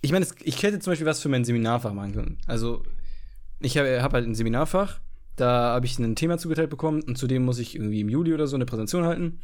[0.00, 2.38] ich meine, ich hätte zum Beispiel was für mein Seminarfach machen können.
[2.46, 2.82] Also,
[3.60, 5.00] ich habe hab halt ein Seminarfach,
[5.36, 8.46] da habe ich ein Thema zugeteilt bekommen und zudem muss ich irgendwie im Juli oder
[8.46, 9.40] so eine Präsentation halten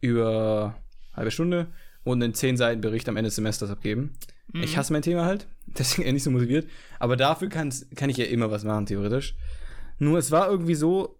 [0.00, 0.76] über
[1.10, 1.68] eine halbe Stunde
[2.04, 4.14] und einen 10 Seiten Bericht am Ende des Semesters abgeben.
[4.52, 4.62] Mhm.
[4.62, 6.68] Ich hasse mein Thema halt, deswegen nicht so motiviert.
[6.98, 9.34] Aber dafür kann ich ja immer was machen, theoretisch.
[9.98, 11.18] Nur es war irgendwie so,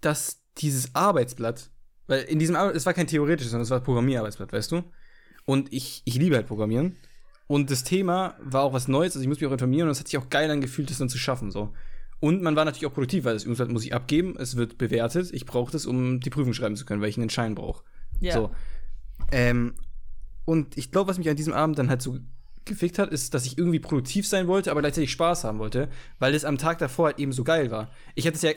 [0.00, 1.70] dass dieses Arbeitsblatt,
[2.06, 4.82] weil in diesem Arbeitsblatt, es war kein theoretisches, sondern es war Programmierarbeitsblatt, weißt du?
[5.44, 6.96] Und ich, ich liebe halt Programmieren.
[7.46, 10.00] Und das Thema war auch was Neues, also ich muss mich auch informieren und es
[10.00, 11.72] hat sich auch geil angefühlt, das dann zu schaffen, so.
[12.20, 15.30] Und man war natürlich auch produktiv, weil das Übungsblatt muss ich abgeben, es wird bewertet,
[15.32, 17.84] ich brauche das, um die Prüfung schreiben zu können, weil ich einen Schein brauche.
[18.20, 18.34] Ja.
[18.34, 18.50] So.
[19.32, 19.74] Ähm,
[20.44, 22.18] und ich glaube, was mich an diesem Abend dann halt so
[22.64, 25.88] gefickt hat, ist, dass ich irgendwie produktiv sein wollte, aber gleichzeitig Spaß haben wollte,
[26.20, 27.90] weil es am Tag davor halt eben so geil war.
[28.14, 28.52] Ich hätte es ja,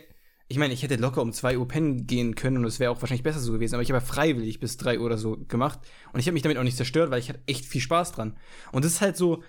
[0.48, 3.02] ich meine, ich hätte locker um 2 Uhr pennen gehen können und es wäre auch
[3.02, 5.80] wahrscheinlich besser so gewesen, aber ich habe ja freiwillig bis 3 Uhr oder so gemacht
[6.14, 8.38] und ich habe mich damit auch nicht zerstört, weil ich hatte echt viel Spaß dran.
[8.72, 9.44] Und das ist halt so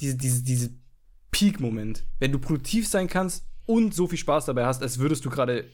[0.00, 0.70] diese, diese, diese
[1.30, 2.04] Peak-Moment.
[2.18, 5.64] Wenn du produktiv sein kannst und so viel Spaß dabei hast, als würdest du gerade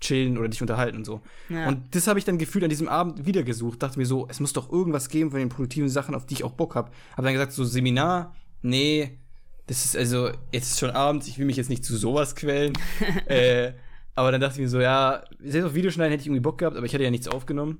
[0.00, 1.22] chillen oder dich unterhalten und so.
[1.48, 1.68] Ja.
[1.68, 3.82] Und das habe ich dann gefühlt an diesem Abend wieder gesucht.
[3.82, 6.44] Dachte mir so, es muss doch irgendwas geben von den produktiven Sachen, auf die ich
[6.44, 6.90] auch Bock habe.
[7.12, 9.18] Habe dann gesagt, so Seminar, nee,
[9.66, 12.72] das ist also, jetzt ist schon Abend, ich will mich jetzt nicht zu sowas quälen.
[13.26, 13.72] äh,
[14.14, 16.76] aber dann dachte ich mir so, ja, selbst auf Videoschneiden hätte ich irgendwie Bock gehabt,
[16.76, 17.78] aber ich hatte ja nichts aufgenommen.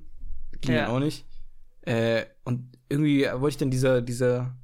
[0.61, 1.25] Ging ja auch nicht.
[1.81, 4.55] Äh, und irgendwie wollte ich dann dieser, dieser,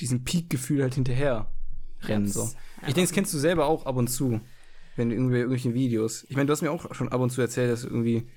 [0.00, 1.50] diesen Peak-Gefühl halt hinterher
[2.02, 2.28] rennen.
[2.28, 2.50] So.
[2.86, 4.40] Ich denke, das kennst du selber auch ab und zu,
[4.96, 6.24] wenn du irgendwie irgendwelchen Videos.
[6.28, 8.28] Ich meine, du hast mir auch schon ab und zu erzählt, dass irgendwie,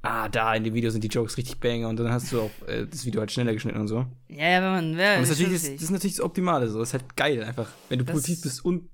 [0.00, 2.50] ah, da in dem Video sind die Jokes richtig banger und dann hast du auch
[2.66, 4.06] äh, das Video halt schneller geschnitten und so.
[4.28, 6.78] Ja, ja, wenn man, ja, das, ist natürlich, das, das, ist natürlich das Optimale, so.
[6.78, 7.70] Das ist halt geil einfach.
[7.88, 8.88] Wenn du produktiv bist und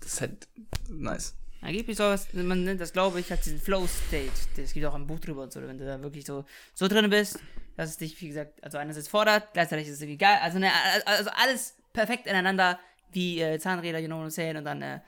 [0.00, 0.48] das ist halt
[0.88, 1.36] nice.
[1.62, 4.30] Angeblich so was, man nennt das, glaube ich, als diesen Flow-State.
[4.56, 6.44] Es gibt auch ein Buch drüber und so, wenn du da wirklich so,
[6.74, 7.38] so drin bist,
[7.76, 10.70] dass es dich, wie gesagt, also einerseits fordert, gleichzeitig ist es irgendwie geil, also, ne,
[11.04, 12.78] also alles perfekt ineinander
[13.12, 15.00] wie äh, Zahnräder, you know what I'm saying, und dann, äh,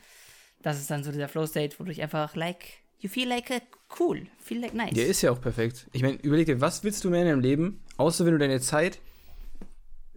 [0.60, 3.60] das ist dann so dieser Flow-State, wo du dich einfach like, you feel like uh,
[3.98, 4.94] cool, feel like nice.
[4.94, 5.88] Der ist ja auch perfekt.
[5.92, 8.60] Ich meine, überleg dir, was willst du mehr in deinem Leben, außer wenn du deine
[8.60, 9.00] Zeit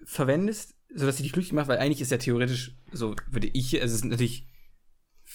[0.04, 3.94] verwendest, sodass sie dich glücklich macht, weil eigentlich ist ja theoretisch, so würde ich, also
[3.94, 4.48] es ist natürlich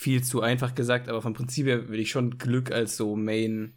[0.01, 3.75] viel zu einfach gesagt, aber vom Prinzip her würde ich schon Glück als so Main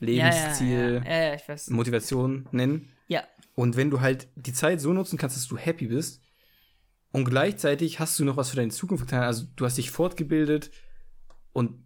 [0.00, 1.36] Lebensziel, Ja, ja.
[1.68, 2.88] Motivation nennen.
[3.08, 3.24] Ja.
[3.54, 6.22] Und wenn du halt die Zeit so nutzen kannst, dass du happy bist
[7.12, 10.70] und gleichzeitig hast du noch was für deine Zukunft getan, also du hast dich fortgebildet
[11.52, 11.84] und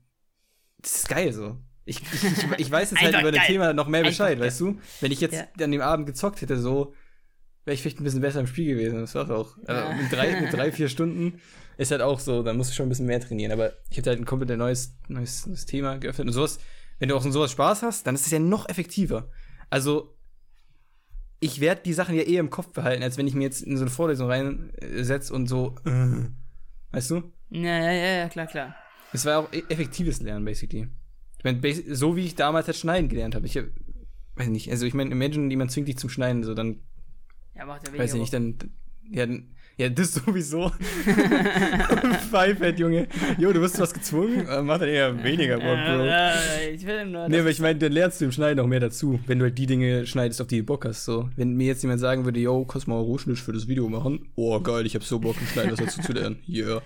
[0.79, 1.59] das ist geil so.
[1.85, 3.47] Ich, ich, ich, weiß jetzt halt Einfach über das.
[3.47, 4.47] Thema noch mehr Einfach Bescheid, geil.
[4.47, 4.79] weißt du?
[5.01, 5.49] Wenn ich jetzt Ja.
[5.65, 6.95] an dem Abend gezockt hätte, so,
[7.65, 9.01] wäre ich vielleicht ein bisschen besser im Spiel gewesen.
[9.01, 9.57] Das war's auch.
[9.67, 11.41] Aber mit, drei, mit drei, vier Stunden
[11.81, 13.53] ist halt auch so, da musst du schon ein bisschen mehr trainieren.
[13.53, 16.59] Aber ich habe halt ein komplett neues, neues, neues Thema geöffnet und sowas.
[16.99, 19.31] Wenn du auch in sowas Spaß hast, dann ist es ja noch effektiver.
[19.71, 20.15] Also,
[21.41, 23.79] ich werde die Sachen ja eher im Kopf behalten, als wenn ich mir jetzt in
[23.79, 26.29] so eine Vorlesung reinsetze und so, äh,
[26.93, 27.33] weißt du?
[27.49, 28.77] Ja, ja, ja, ja, klar, klar.
[29.15, 30.89] Es war auch e- effektives Lernen, basically.
[31.39, 31.61] Ich meine,
[31.95, 33.47] so wie ich damals halt Schneiden gelernt habe.
[33.47, 33.65] Ich hab,
[34.37, 36.81] weiß nicht, also ich meine, imagine, jemand zwingt dich zum Schneiden, so dann,
[37.55, 38.59] Ja, macht ja weniger weiß ich nicht, dann,
[39.11, 40.71] ja, dann, ja, das sowieso.
[42.31, 43.09] Pfeifert, Junge.
[43.39, 46.05] Jo, du wirst was gezwungen, äh, macht dann eher weniger Bock, Bro.
[46.05, 47.29] Äh, ich will nur.
[47.29, 49.57] Nee, aber ich meine, dann lernst du im Schneiden auch mehr dazu, wenn du halt
[49.57, 51.07] die Dinge schneidest, auf die du Bock hast.
[51.07, 53.89] So, wenn mir jetzt jemand sagen würde, yo, kannst du mal Rohschnitt für das Video
[53.89, 54.27] machen?
[54.35, 56.39] Oh, geil, ich hab so Bock im Schneiden, was dazu zu lernen.
[56.47, 56.83] Yeah.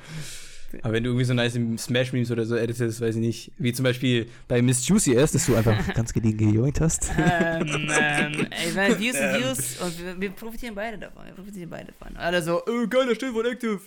[0.83, 3.85] Aber wenn du irgendwie so nice Smash-Memes oder so editest, weiß ich nicht, wie zum
[3.85, 7.11] Beispiel bei Miss Juicy ist, dass du einfach ganz gediegen gejoint hast.
[7.17, 11.27] ähm, ähm, ey, weil Views sind Views und wir, wir profitieren beide davon.
[11.27, 12.17] Wir profitieren beide davon.
[12.17, 13.81] Alle so, äh, geiler Schnitt von Active.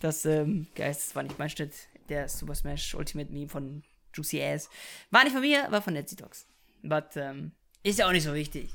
[0.00, 1.72] Das, ähm, Geist, das war nicht mein Schnitt.
[2.08, 3.82] Der Super Smash Ultimate Meme von
[4.14, 4.68] Juicy Ass.
[5.10, 6.46] War nicht von mir, war von Netzy Talks.
[6.82, 8.70] But, ähm, ist ja auch nicht so wichtig.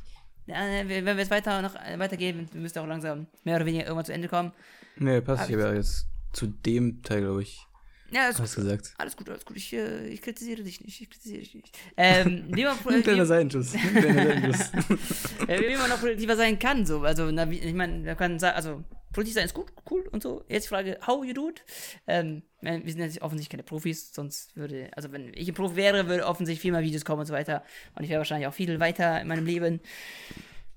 [0.47, 3.65] Ja, ne, wenn wir jetzt weiter noch äh, weitergehen, wir müssen auch langsam mehr oder
[3.65, 4.51] weniger irgendwann zu Ende kommen.
[4.97, 5.49] Nee, passt.
[5.49, 7.65] Ich habe ja jetzt zu dem Teil, glaube ich,
[8.11, 8.93] Ja, ist was gesagt.
[8.97, 9.57] Alles gut, alles gut.
[9.57, 11.01] Ich, äh, ich kritisiere dich nicht.
[11.01, 11.77] Ich kritisiere dich nicht.
[11.97, 13.73] Ähm, wie, man, Ein kleiner Seitenschuss.
[13.73, 16.85] Wie man noch produktiver sein kann.
[16.85, 17.01] So.
[17.01, 20.21] Also, na, wie, ich meine, man kann sagen, also, produktiv sein ist gut, cool und
[20.21, 20.43] so.
[20.49, 21.63] Jetzt die Frage, how you do it?
[22.05, 26.07] Ähm, wir sind jetzt offensichtlich keine Profis, sonst würde, also, wenn ich ein Profi wäre,
[26.07, 27.63] würde offensichtlich viel mehr Videos kommen und so weiter.
[27.95, 29.79] Und ich wäre wahrscheinlich auch viel weiter in meinem Leben.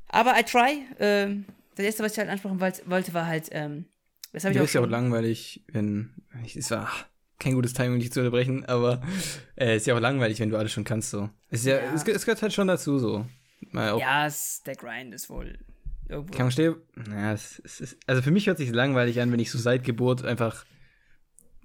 [0.09, 0.87] Aber I try.
[0.99, 1.45] Ähm,
[1.75, 3.85] das erste, was ich halt ansprechen wollte, wollte war halt, ähm,
[4.33, 6.15] das habe ich auch ist ja auch langweilig, wenn.
[6.55, 6.91] Es war
[7.39, 9.01] kein gutes Timing, dich zu unterbrechen, aber
[9.57, 11.11] äh, ist ja auch langweilig, wenn du alles schon kannst.
[11.11, 11.31] So.
[11.51, 11.95] Es, ja, Ja.
[11.95, 13.27] Es, es gehört halt schon dazu, so.
[13.73, 15.59] Ja, es, der Grind ist wohl
[16.09, 16.37] irgendwo.
[16.37, 16.77] Kann man stehen?
[17.11, 20.25] Ja, es, ist, also für mich hört sich langweilig an, wenn ich so seit Geburt
[20.25, 20.65] einfach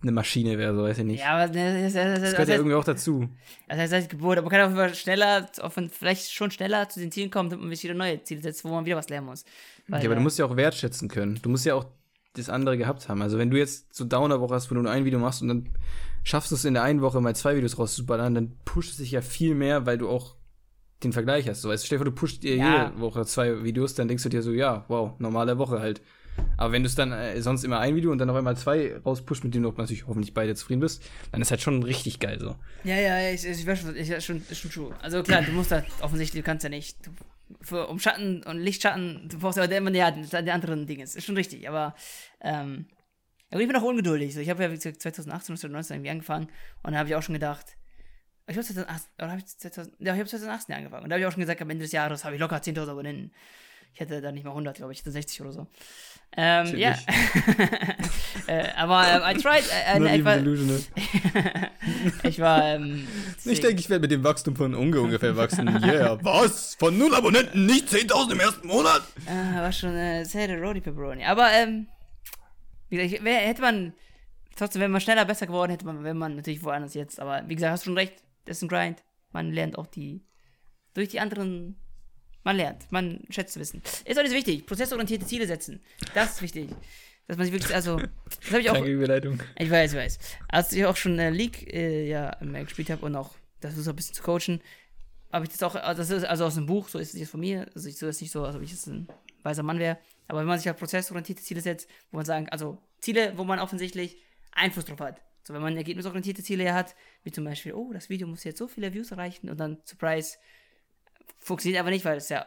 [0.01, 1.21] eine Maschine wäre, so weiß ich nicht.
[1.21, 3.29] Ja, aber das, das, das, das gehört ja irgendwie auch dazu.
[3.69, 6.99] das heißt seit Geburt, aber man kann auch immer schneller, von, vielleicht schon schneller zu
[6.99, 9.27] den Zielen kommen, damit man sich wieder neue Ziele setzt, wo man wieder was lernen
[9.27, 9.45] muss.
[9.87, 11.39] Weil, ja, aber du musst ja auch wertschätzen können.
[11.41, 11.85] Du musst ja auch
[12.33, 13.21] das andere gehabt haben.
[13.21, 15.69] Also wenn du jetzt so Downer-Woche hast, wo du nur ein Video machst und dann
[16.23, 19.11] schaffst du es in der einen Woche mal zwei Videos rauszuballern, dann pusht es sich
[19.11, 20.35] ja viel mehr, weil du auch
[21.03, 21.61] den Vergleich hast.
[21.61, 22.85] So, weißt du, stell dir vor, du pusht dir Ja.
[22.87, 26.01] jede Woche zwei Videos, dann denkst du dir so, ja, wow, normale Woche halt.
[26.57, 28.95] Aber wenn du es dann äh, sonst immer ein Video und dann auf einmal zwei
[29.05, 32.19] rauspusht, mit denen du auch natürlich hoffentlich beide zufrieden bist, dann ist halt schon richtig
[32.19, 32.55] geil so.
[32.83, 34.95] Ja, ja, ich, ich weiß schon, ich, ist schon, schon true.
[35.01, 37.11] Also klar, du musst halt offensichtlich, du kannst ja nicht, du,
[37.61, 41.35] für, um Schatten und Lichtschatten, du brauchst ja immer ja, die, anderen Dinge, ist schon
[41.35, 41.95] richtig, aber,
[42.41, 42.87] ähm,
[43.51, 44.33] ich bin auch ungeduldig.
[44.33, 46.47] So, ich habe ja wie gesagt, 2018 oder 2019 irgendwie angefangen
[46.81, 47.77] und da habe ich auch schon gedacht,
[48.47, 51.21] ich habe 2018, oder habe ich 2000, ja, ich habe 2018 angefangen und da habe
[51.21, 53.31] ich auch schon gesagt, am Ende des Jahres habe ich locker 10.000 Abonnenten.
[53.93, 55.67] Ich hätte da nicht mal 100, glaube ich, ich hätte 60 oder so.
[56.35, 56.95] Ähm, ja.
[58.47, 60.37] äh, aber ähm, I tried, äh, äh, ich war,
[62.23, 63.07] ich war, ähm,
[63.45, 65.67] Ich denke, ich werde mit dem Wachstum von Unge ungefähr wachsen.
[65.83, 66.17] Yeah.
[66.23, 66.75] Was?
[66.75, 69.03] Von null Abonnenten, nicht 10.000 im ersten Monat?
[69.27, 69.91] Ah, war schon
[70.25, 71.23] sehr der Roadie Pepperoni.
[71.23, 71.87] Aber, ähm,
[72.89, 73.93] wie gesagt, ich- wär, hätte man,
[74.55, 77.19] trotzdem wäre man schneller besser geworden, hätte man, wenn man natürlich woanders jetzt.
[77.19, 78.13] Aber wie gesagt, hast du schon recht,
[78.45, 79.03] das ist ein Grind.
[79.31, 80.23] Man lernt auch die,
[80.95, 81.75] durch die anderen,
[82.43, 83.81] man lernt, man schätzt Wissen.
[84.05, 85.81] Ist so wichtig, prozessorientierte Ziele setzen.
[86.13, 86.69] Das ist wichtig.
[87.27, 89.41] Dass man sich wirklich, also, das habe ich auch, Danke, Überleitung.
[89.57, 90.19] ich weiß, ich weiß.
[90.49, 93.31] Als ich auch schon äh, League äh, ja, gespielt habe und auch
[93.61, 94.61] das so ein bisschen zu coachen,
[95.31, 97.31] habe ich das auch, also das ist also aus dem Buch, so ist es jetzt
[97.31, 99.07] von mir, also ich so ist nicht so, als ob ich jetzt ein
[99.41, 102.77] weiser Mann wäre, aber wenn man sich halt prozessorientierte Ziele setzt, wo man sagen, also
[102.99, 104.17] Ziele, wo man offensichtlich
[104.51, 105.21] Einfluss drauf hat.
[105.43, 108.67] So, wenn man ergebnisorientierte Ziele hat, wie zum Beispiel, oh, das Video muss jetzt so
[108.67, 110.37] viele Views erreichen und dann, Surprise,
[111.39, 112.45] funktioniert aber nicht, weil es ja,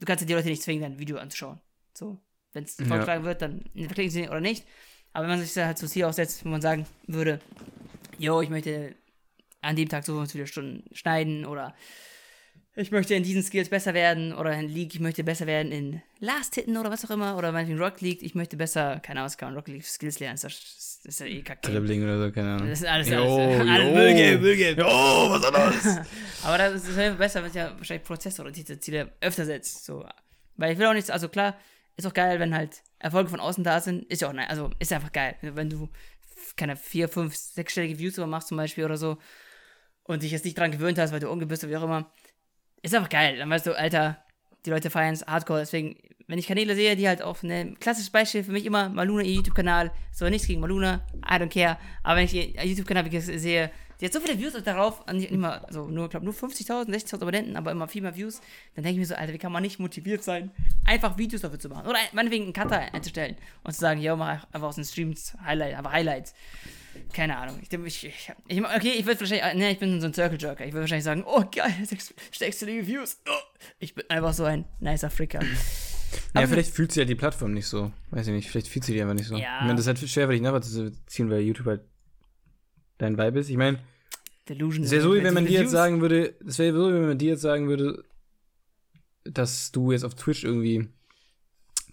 [0.00, 1.60] du kannst ja die Leute nicht zwingen, dein Video anzuschauen.
[1.94, 2.18] So,
[2.52, 2.86] wenn es Ja.
[2.86, 4.66] vorgeschlagen wird, dann verklicken sie oder nicht.
[5.12, 7.40] Aber wenn man sich da halt so Ziel aufsetzt, wo man sagen würde,
[8.18, 8.94] yo, ich möchte
[9.60, 11.74] an dem Tag so viele Stunden schneiden oder
[12.78, 16.00] ich möchte in diesen Skills besser werden oder in League, ich möchte besser werden in
[16.20, 19.26] Last Hitten oder was auch immer oder meinetwegen Rock League, ich möchte besser, keine Ahnung,
[19.26, 21.72] was kann Rock League Skills lernen, ist das, ist ja eh kacke.
[21.72, 22.68] Dribbling oder so, keine Ahnung.
[22.68, 23.94] Das ist alles, Jo, alles, alles jo.
[23.94, 24.76] Müllgame, Müllgame.
[24.76, 26.06] Jo, was soll das?
[26.44, 29.84] Aber das ist einfach besser, wenn ich ja wahrscheinlich prozessorientierte Ziele öfter setzt.
[29.84, 30.06] So.
[30.56, 31.56] Weil ich will auch nichts, also klar,
[31.96, 34.04] ist auch geil, wenn halt Erfolge von außen da sind.
[34.04, 35.34] Ist ja auch nein, also ist einfach geil.
[35.42, 35.88] Wenn du
[36.54, 39.18] keine vier, fünf, sechsstellige Views machst zum Beispiel oder so
[40.04, 42.12] und dich jetzt nicht dran gewöhnt hast, weil du ungewiss oder wie auch immer,
[42.82, 43.38] ist einfach geil.
[43.38, 44.22] Dann weißt du, Alter,
[44.64, 45.60] die Leute feiern es hardcore.
[45.60, 49.22] Deswegen, wenn ich Kanäle sehe, die halt auf ne klassisches Beispiel für mich immer Maluna,
[49.22, 49.90] ihr YouTube-Kanal.
[50.12, 51.78] So nichts gegen Maluna, I don't care.
[52.02, 53.70] Aber wenn ich ihr YouTube-Kanal sehe,
[54.00, 57.56] die hat so viele Views darauf, nicht immer, so nur, glaube nur 50.000, 60.000 Abonnenten,
[57.56, 58.40] aber immer viel mehr Views,
[58.76, 60.52] dann denke ich mir so, Alter, wie kann man nicht motiviert sein,
[60.84, 61.88] einfach Videos dafür zu machen?
[61.88, 65.74] Oder meinetwegen einen Cutter einzustellen und zu sagen, ja, mach einfach aus den Streams Highlight,
[65.74, 66.34] einfach Highlights.
[67.12, 67.58] Keine Ahnung.
[67.62, 70.64] Ich, ich, ich, ich okay, ich würde wahrscheinlich, ne, ich bin so ein Circle Jerker.
[70.64, 71.72] Ich würde wahrscheinlich sagen, oh geil,
[72.30, 73.18] steckst du die Views.
[73.28, 73.32] Oh.
[73.78, 75.40] Ich bin einfach so ein nicer Fricker.
[76.34, 77.92] Ja, vielleicht fühlt sie ja halt die Plattform nicht so.
[78.10, 79.36] Weiß ich nicht, vielleicht fühlt sie die einfach nicht so.
[79.36, 79.58] Ja.
[79.58, 81.82] Ich meine, das ist halt schwer für dich nachzuziehen, weil YouTube halt
[82.98, 83.50] dein Vibe ist.
[83.50, 83.78] Ich meine,
[84.48, 86.94] Delusion es wäre so, wie wenn man dir jetzt sagen würde, es wäre so, wie
[86.94, 88.04] wenn man dir jetzt sagen würde,
[89.24, 90.88] dass du jetzt auf Twitch irgendwie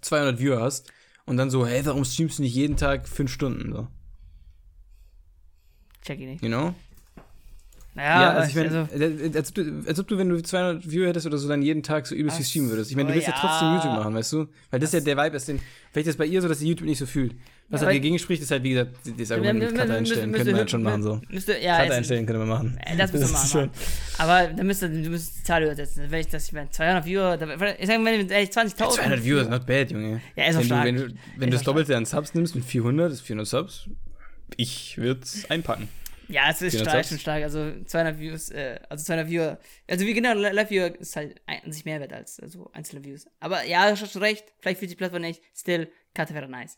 [0.01, 0.91] 200 Viewer hast
[1.26, 3.88] und dann so, hey, warum streamst du nicht jeden Tag 5 Stunden so?
[6.06, 6.43] Check ich nicht.
[6.43, 6.74] You know?
[7.95, 10.43] Naja, ja, also ich meine, also, äh, als, ob du, als ob du, wenn du
[10.43, 12.91] 200 Viewer hättest oder so, dann jeden Tag so übelst viel streamen würdest.
[12.91, 13.34] Ich meine, du willst ja.
[13.34, 14.38] ja trotzdem YouTube machen, weißt du?
[14.70, 15.62] Weil das, das ist ja der Vibe, ist den,
[15.93, 17.36] vielleicht ist bei ihr so, dass sie YouTube nicht so fühlt.
[17.70, 20.34] Was ja, halt dagegen spricht, ist halt, wie gesagt, das Argument mit Cutter einstellen.
[20.34, 21.22] Könnte man halt schon machen, so.
[21.30, 22.80] Müsste, ja, Cutter einstellen könnte man machen.
[22.97, 23.70] Das müsste man machen.
[24.18, 26.03] Aber dann müsste, du müsstest die Zahl übersetzen.
[26.10, 27.39] Wenn ich das, ich meine, 200 Viewer,
[27.80, 28.80] ich sage, wenn ich 20.000.
[28.82, 30.22] Ja, 200 Viewer ist not bad, Junge.
[30.36, 30.84] Ja, ist auch wenn stark.
[30.84, 33.89] Du, wenn du, wenn du das Doppelte an Subs nimmst mit 400, ist 400 Subs,
[34.58, 35.89] ich würde es einpacken.
[36.28, 37.43] Ja, es ist stark, schon stark.
[37.43, 39.60] Also 200 Views, äh, also 200 Viewer.
[39.88, 43.28] Also wie genau, Live-Viewer ist halt an sich mehr wert als also einzelne Views.
[43.39, 44.46] Aber ja, du hast recht.
[44.60, 45.41] Vielleicht fühlt die Plattform nicht.
[45.56, 46.78] Still, Karte wäre nice.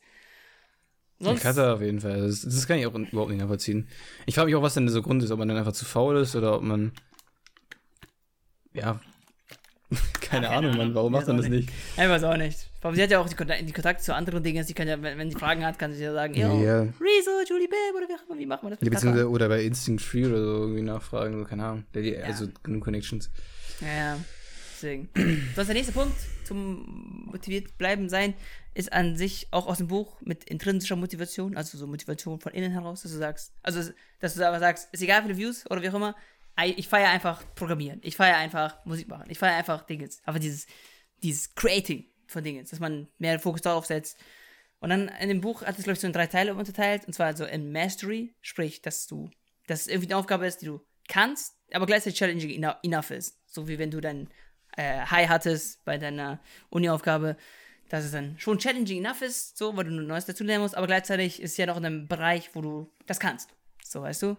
[1.20, 1.42] Sonst?
[1.42, 2.22] Karte auf jeden Fall.
[2.22, 3.88] Das, das, kann ich auch überhaupt nicht nachvollziehen.
[4.26, 5.32] Ich frage mich auch, was denn der Grund ist.
[5.32, 6.92] Ob man dann einfach zu faul ist oder ob man.
[8.74, 9.00] Ja,
[10.22, 11.70] keine Ach, Ahnung, Mann, warum macht man das nicht?
[11.70, 12.67] Ich weiß auch nicht.
[12.94, 14.64] Sie hat ja auch die, Kontakte, die Kontakte zu anderen Dingen.
[14.64, 17.98] Sie kann ja, wenn, sie Fragen hat, kann sie ja sagen, ja, Rezo, Julie Babe
[17.98, 18.80] oder wie auch immer, wie machen wir das?
[18.82, 21.86] Ja, beziehungsweise, oder bei Instinct Free oder so irgendwie nachfragen, so, keine Ahnung.
[21.94, 22.24] Ja.
[22.24, 23.32] Also genug Connections.
[23.82, 24.20] Ja, ja.
[24.76, 25.10] Deswegen.
[25.56, 26.16] So, der nächste Punkt
[26.46, 28.36] zum motiviert bleiben sein,
[28.76, 32.72] ist an sich auch aus dem Buch mit intrinsischer Motivation, also so Motivation von innen
[32.72, 35.82] heraus, dass du sagst, also dass du aber sagst, ist egal wie viele Views oder
[35.82, 36.16] wie auch immer,
[36.64, 38.00] ich feiere einfach Programmieren.
[38.04, 39.26] Ich feiere einfach Musik machen.
[39.30, 40.06] Ich feiere einfach Dinge.
[40.26, 40.66] Einfach dieses,
[41.22, 44.18] dieses Creating von Dingen, dass man mehr Fokus darauf setzt.
[44.80, 47.06] Und dann in dem Buch hat es, glaube ich, so in drei Teile unterteilt.
[47.06, 49.30] Und zwar so in Mastery, sprich, dass du,
[49.66, 53.40] dass es irgendwie eine Aufgabe ist, die du kannst, aber gleichzeitig challenging enough ist.
[53.46, 54.30] So wie wenn du dann
[54.76, 57.38] äh, High hattest bei deiner Uni-Aufgabe,
[57.90, 60.88] dass es dann schon challenging enough ist, so, weil du Neues dazu lernen musst, aber
[60.88, 63.50] gleichzeitig ist es ja noch in einem Bereich, wo du das kannst.
[63.84, 64.38] So, weißt du?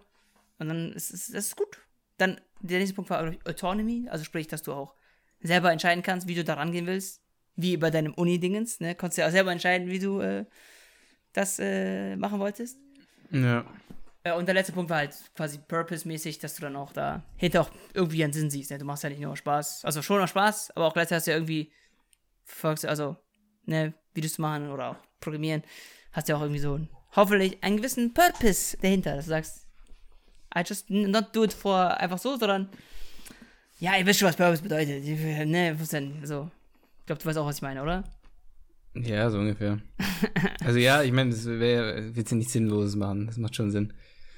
[0.59, 1.79] Und dann ist es das ist gut.
[2.17, 4.93] Dann der nächste Punkt war Autonomy, also sprich, dass du auch
[5.41, 7.21] selber entscheiden kannst, wie du da rangehen willst.
[7.61, 8.95] Wie bei deinem Uni-Dingens, ne?
[8.95, 10.45] Konntest du ja auch selber entscheiden, wie du äh,
[11.33, 12.77] das äh, machen wolltest.
[13.31, 13.65] Ja.
[14.23, 17.61] Äh, und der letzte Punkt war halt quasi purpose-mäßig, dass du dann auch da hinter
[17.61, 18.71] auch irgendwie einen Sinn siehst.
[18.71, 18.77] Ne?
[18.77, 21.31] Du machst ja nicht nur Spaß, also schon noch Spaß, aber auch gleichzeitig hast du
[21.31, 21.71] ja irgendwie
[22.45, 23.17] verfolgst, also,
[23.65, 25.63] ne, Videos zu machen oder auch programmieren,
[26.11, 26.79] hast du ja auch irgendwie so
[27.15, 29.67] hoffentlich einen gewissen Purpose dahinter, dass du sagst,
[30.55, 32.69] I just not do it for einfach so, sondern
[33.79, 35.03] ja, ihr wisst schon, was Purpose bedeutet.
[35.47, 36.25] Ne, was denn?
[36.25, 36.49] So.
[37.09, 38.03] Ich glaube, du weißt auch, was ich meine, oder?
[38.93, 39.79] Ja, so ungefähr.
[40.63, 43.25] also ja, ich meine, das wäre willst du nichts Sinnloses machen.
[43.25, 43.93] Das macht schon Sinn.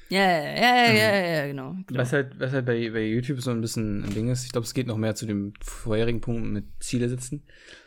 [0.08, 2.00] Ja, ja, ja, ja, ja, ja genau, genau.
[2.00, 4.64] Was halt, was halt bei, bei YouTube so ein bisschen ein Ding ist, ich glaube,
[4.64, 7.44] es geht noch mehr zu dem vorherigen Punkt mit Ziele setzen.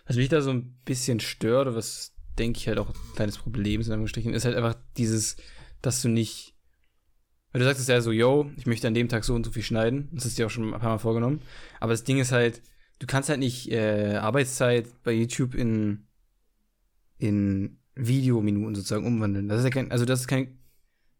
[0.06, 3.38] Was mich da so ein bisschen stört, oder was denke ich halt auch ein kleines
[3.38, 5.36] Problem ist, in Anführungsstrichen, ist halt einfach dieses,
[5.80, 6.52] dass du nicht
[7.52, 9.52] weil du sagst es ja so, yo, ich möchte an dem Tag so und so
[9.52, 10.10] viel schneiden.
[10.12, 11.40] Das ist dir auch schon ein paar Mal vorgenommen.
[11.78, 12.60] Aber das Ding ist halt,
[12.98, 16.06] du kannst halt nicht äh, Arbeitszeit bei YouTube in,
[17.18, 19.48] in Videominuten sozusagen umwandeln.
[19.48, 20.58] Das ist ja kein, also das ist kein,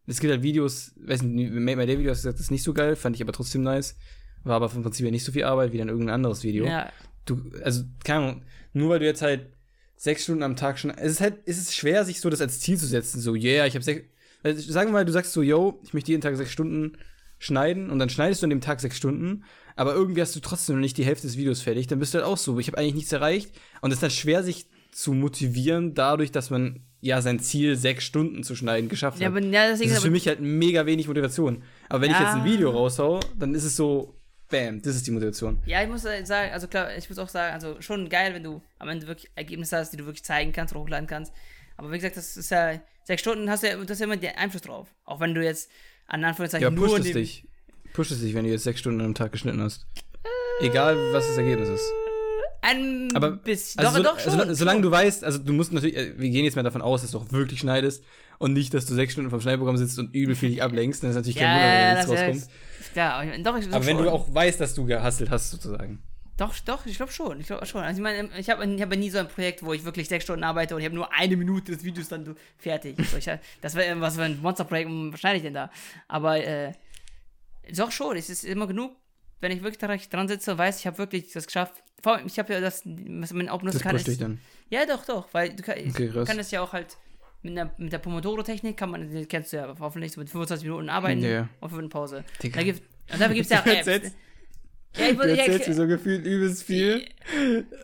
[0.07, 2.63] es gibt halt Videos, weiß nicht, Made My Day Video hast gesagt, das ist nicht
[2.63, 3.95] so geil, fand ich aber trotzdem nice.
[4.43, 6.65] War aber vom Prinzip her nicht so viel Arbeit wie dann irgendein anderes Video.
[6.65, 6.91] Ja.
[7.25, 9.47] Du, also, keine Ahnung, nur weil du jetzt halt
[9.95, 12.59] sechs Stunden am Tag schon, es ist halt, es ist schwer, sich so das als
[12.59, 14.07] Ziel zu setzen, so, yeah, ich habe sechs,
[14.43, 16.97] also, sagen wir mal, du sagst so, yo, ich möchte jeden Tag sechs Stunden
[17.37, 19.43] schneiden und dann schneidest du an dem Tag sechs Stunden,
[19.75, 22.19] aber irgendwie hast du trotzdem noch nicht die Hälfte des Videos fertig, dann bist du
[22.19, 25.13] halt auch so, ich habe eigentlich nichts erreicht und es ist dann schwer, sich zu
[25.13, 29.35] motivieren, dadurch, dass man ja sein Ziel, sechs Stunden zu schneiden, geschafft ja, hat.
[29.35, 31.63] Aber, ja, das, ist für mich halt mega wenig Motivation.
[31.89, 32.17] Aber wenn ja.
[32.17, 34.15] ich jetzt ein Video raushau, dann ist es so,
[34.49, 35.59] bam, das ist die Motivation.
[35.65, 38.61] Ja, ich muss sagen, also klar, ich muss auch sagen, also schon geil, wenn du
[38.79, 41.33] am Ende wirklich Ergebnisse hast, die du wirklich zeigen kannst oder hochladen kannst.
[41.77, 44.17] Aber wie gesagt, das ist ja sechs Stunden hast du ja, das ist ja immer
[44.17, 44.87] der Einfluss drauf.
[45.03, 45.69] Auch wenn du jetzt
[46.07, 47.45] an Anführungszeichen ja, nur es dich.
[47.93, 49.85] Pusht es dich, wenn du jetzt sechs Stunden am Tag geschnitten hast.
[50.61, 51.91] Egal, was das Ergebnis ist.
[52.61, 53.85] Ein aber bisschen.
[53.85, 54.55] Also doch, so, doch schon.
[54.55, 57.11] solange du weißt, also du musst natürlich, äh, wir gehen jetzt mal davon aus, dass
[57.11, 58.03] du auch wirklich schneidest
[58.39, 61.11] und nicht, dass du sechs Stunden vom Schneidprogramm sitzt und übel viel dich ablenkst, dann
[61.11, 62.55] ist natürlich kein ja, Wunder, wenn nichts rauskommt.
[62.95, 66.01] Ja, doch, ich aber wenn du auch weißt, dass du gehustelt hast, sozusagen.
[66.37, 67.39] Doch, doch, ich glaube schon.
[67.39, 67.81] Ich glaube schon.
[67.81, 70.09] Also ich meine, ich habe ich hab ja nie so ein Projekt, wo ich wirklich
[70.09, 72.97] sechs Stunden arbeite und ich habe nur eine Minute des Videos dann fertig.
[73.09, 73.29] So, ich,
[73.61, 75.71] das wäre was für ein Monsterprojekt, was schneide ich denn da?
[76.09, 76.73] Aber äh,
[77.73, 78.95] doch schon, es ist immer genug,
[79.39, 81.81] wenn ich wirklich dran sitze und weiß, ich habe wirklich das geschafft.
[82.01, 83.95] Vor allem, ich habe ja das, was man auch benutzen Das kann.
[83.95, 84.39] Ist, dann.
[84.69, 86.97] ja, doch, doch, weil du kann, Okay, kann das ja auch halt
[87.41, 90.89] mit der, mit der Pomodoro-Technik kann man, kennst du ja hoffentlich, so mit 25 Minuten
[90.89, 91.49] arbeiten Ja, ja.
[91.61, 92.23] und 5 Minuten Pause.
[92.41, 92.81] Da gibt,
[93.11, 94.11] und dafür gibt es ja auch Apps.
[94.97, 97.05] Erzählst- Ja, ich Du wollte, ja, erzählst mir so gefühlt übelst viel.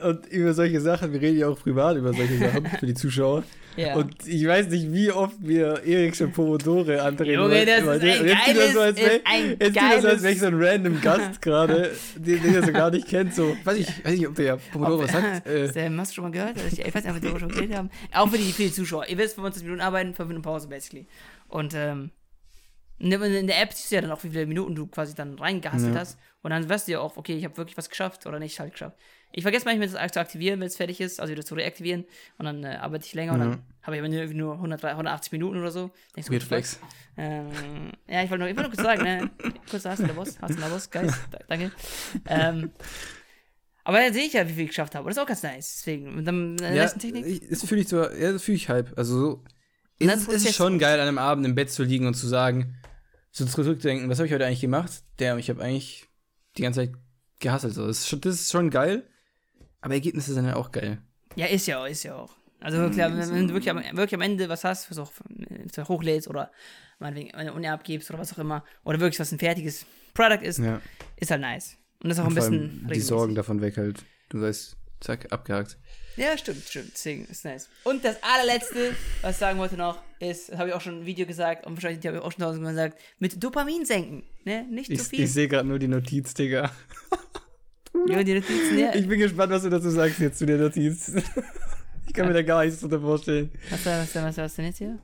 [0.02, 3.44] Und über solche Sachen, wir reden ja auch privat über solche Sachen für die Zuschauer.
[3.76, 3.96] ja.
[3.96, 7.40] Und ich weiß nicht, wie oft wir Erik schon Pomodore andrehen.
[7.40, 9.74] Junge, das ist ein jetzt er so, als geiles- wär- ist ein Jetzt tut er
[9.74, 12.92] so, als geiles- wäre ich so ein random Gast gerade, den, den er so gar
[12.92, 13.34] nicht kennt.
[13.34, 15.48] So, weiß ich, weiß nicht, ob der ja Pomodoro was sagt.
[15.48, 16.58] Äh, Sam, hast du schon mal gehört?
[16.72, 17.90] Ich, ich weiß nicht, ob wir schon geredet haben.
[18.14, 19.08] Auch für die, für die Zuschauer.
[19.08, 21.08] Ihr wisst, 25 Minuten arbeiten, 5 Minuten Pause, basically.
[21.48, 22.12] Und ähm,
[23.00, 25.16] in der- in der App siehst du ja dann auch, wie viele Minuten du quasi
[25.16, 26.02] dann reingehasselt Ja.
[26.02, 26.20] hast.
[26.44, 28.72] Und dann weißt du ja auch, okay, ich habe wirklich was geschafft oder nicht halt
[28.72, 28.98] geschafft.
[29.32, 32.06] Ich vergesse manchmal, das zu aktivieren, wenn es fertig ist, also wieder zu reaktivieren.
[32.38, 33.46] Und dann äh, arbeite ich länger und Ja.
[33.52, 35.92] dann habe ich aber nur, nur 100, 180 Minuten oder so.
[36.16, 36.44] Denkst du, Weird?
[36.44, 36.80] Flex.
[37.18, 39.30] Ähm, ja, ich wollte nur, ich nur kurz sagen, ne?
[39.70, 41.72] Kurz hast du der Boss, hast du der Boss, geil, da- danke.
[42.28, 42.72] Ähm,
[43.84, 45.08] aber dann sehe ich ja, wie viel ich geschafft habe.
[45.10, 45.78] Das ist auch ganz nice.
[45.78, 47.26] Deswegen, mit äh, Ja, letzten Technik.
[47.26, 48.94] ich, das fühle ich so, ja, das fühle ich halb.
[48.98, 49.34] Also so,
[50.02, 52.28] Und dann es, ist schon geil, an einem Abend im Bett zu liegen und zu
[52.28, 52.76] sagen,
[53.32, 54.92] so zurückzudenken, was habe ich heute eigentlich gemacht?
[55.20, 56.08] Der, ich habe eigentlich
[56.58, 56.94] die ganze Zeit
[57.40, 57.74] gehasselt.
[57.74, 57.88] So.
[57.88, 59.08] Das, ist schon, das ist schon geil,
[59.82, 61.02] aber Ergebnisse sind ja auch geil.
[61.36, 62.36] Ja, ist ja auch, ist ja auch.
[62.60, 65.12] Also wirklich, wenn, wenn du wirklich am, wirklich am Ende was hast, was auch
[65.88, 66.52] hochlädst oder
[67.00, 70.60] meinetwegen eine Uni abgibst oder was auch immer, oder wirklich was ein fertiges Product ist,
[70.60, 70.80] Ja.
[71.18, 71.78] ist halt nice.
[72.04, 73.00] Und das ist auch ein Vor allem bisschen die.
[73.00, 74.06] Sorgen davon weg halt.
[74.30, 75.78] Du weißt, zack, abgehakt.
[76.18, 76.92] Ja, stimmt, stimmt.
[76.94, 77.70] Deswegen ist nice.
[77.84, 81.06] Und das allerletzte, was ich sagen wollte noch, ist, das habe ich auch schon im
[81.06, 84.24] Video gesagt und wahrscheinlich habe ich auch schon tausendmal gesagt, mit Dopamin senken.
[84.44, 84.64] Ne?
[84.70, 85.24] Nicht Ich, zu viel.
[85.24, 86.72] ich sehe gerade nur die Notiz, Digga.
[88.08, 88.96] Ja, die Notizen, ja.
[88.96, 91.12] Ich bin gespannt, was du dazu sagst jetzt zu der Notiz.
[92.08, 93.52] Ich kann mir da gar nichts drunter vorstellen.
[93.70, 95.00] Was, was, was, was denn jetzt hier?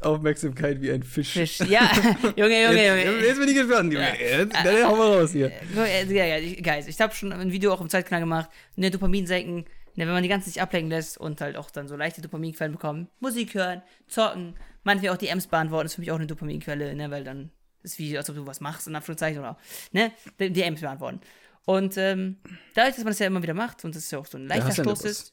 [0.00, 1.32] Aufmerksamkeit wie ein Fisch.
[1.32, 1.60] Fisch.
[1.60, 1.90] Ja,
[2.36, 3.26] Junge, Junge, Jetzt, Junge.
[3.26, 4.06] jetzt bin ich gespannt, Junge.
[4.06, 4.38] Ja.
[4.38, 5.50] Jetzt, dann hau mal raus hier.
[5.74, 8.90] Ja, ja, ja, ich- Guys, ich habe schon ein Video auch im Zeitkanal gemacht, ne,
[8.90, 9.64] Dopamin senken,
[9.94, 12.72] ne, wenn man die ganze sich ablenken lässt und halt auch dann so leichte Dopaminquellen
[12.72, 14.54] bekommen, Musik hören, zocken,
[14.84, 17.50] manchmal auch die M's beantworten, ist für mich auch eine Dopaminquelle, ne, weil dann
[17.82, 19.56] ist wie, als ob du was machst, in Anführungszeichen, oder,
[19.92, 21.20] ne, die, M's beantworten.
[21.64, 22.36] Und ähm,
[22.74, 24.70] dadurch, dass man das ja immer wieder macht und das ja auch so ein leichter
[24.72, 25.32] Stoß ist,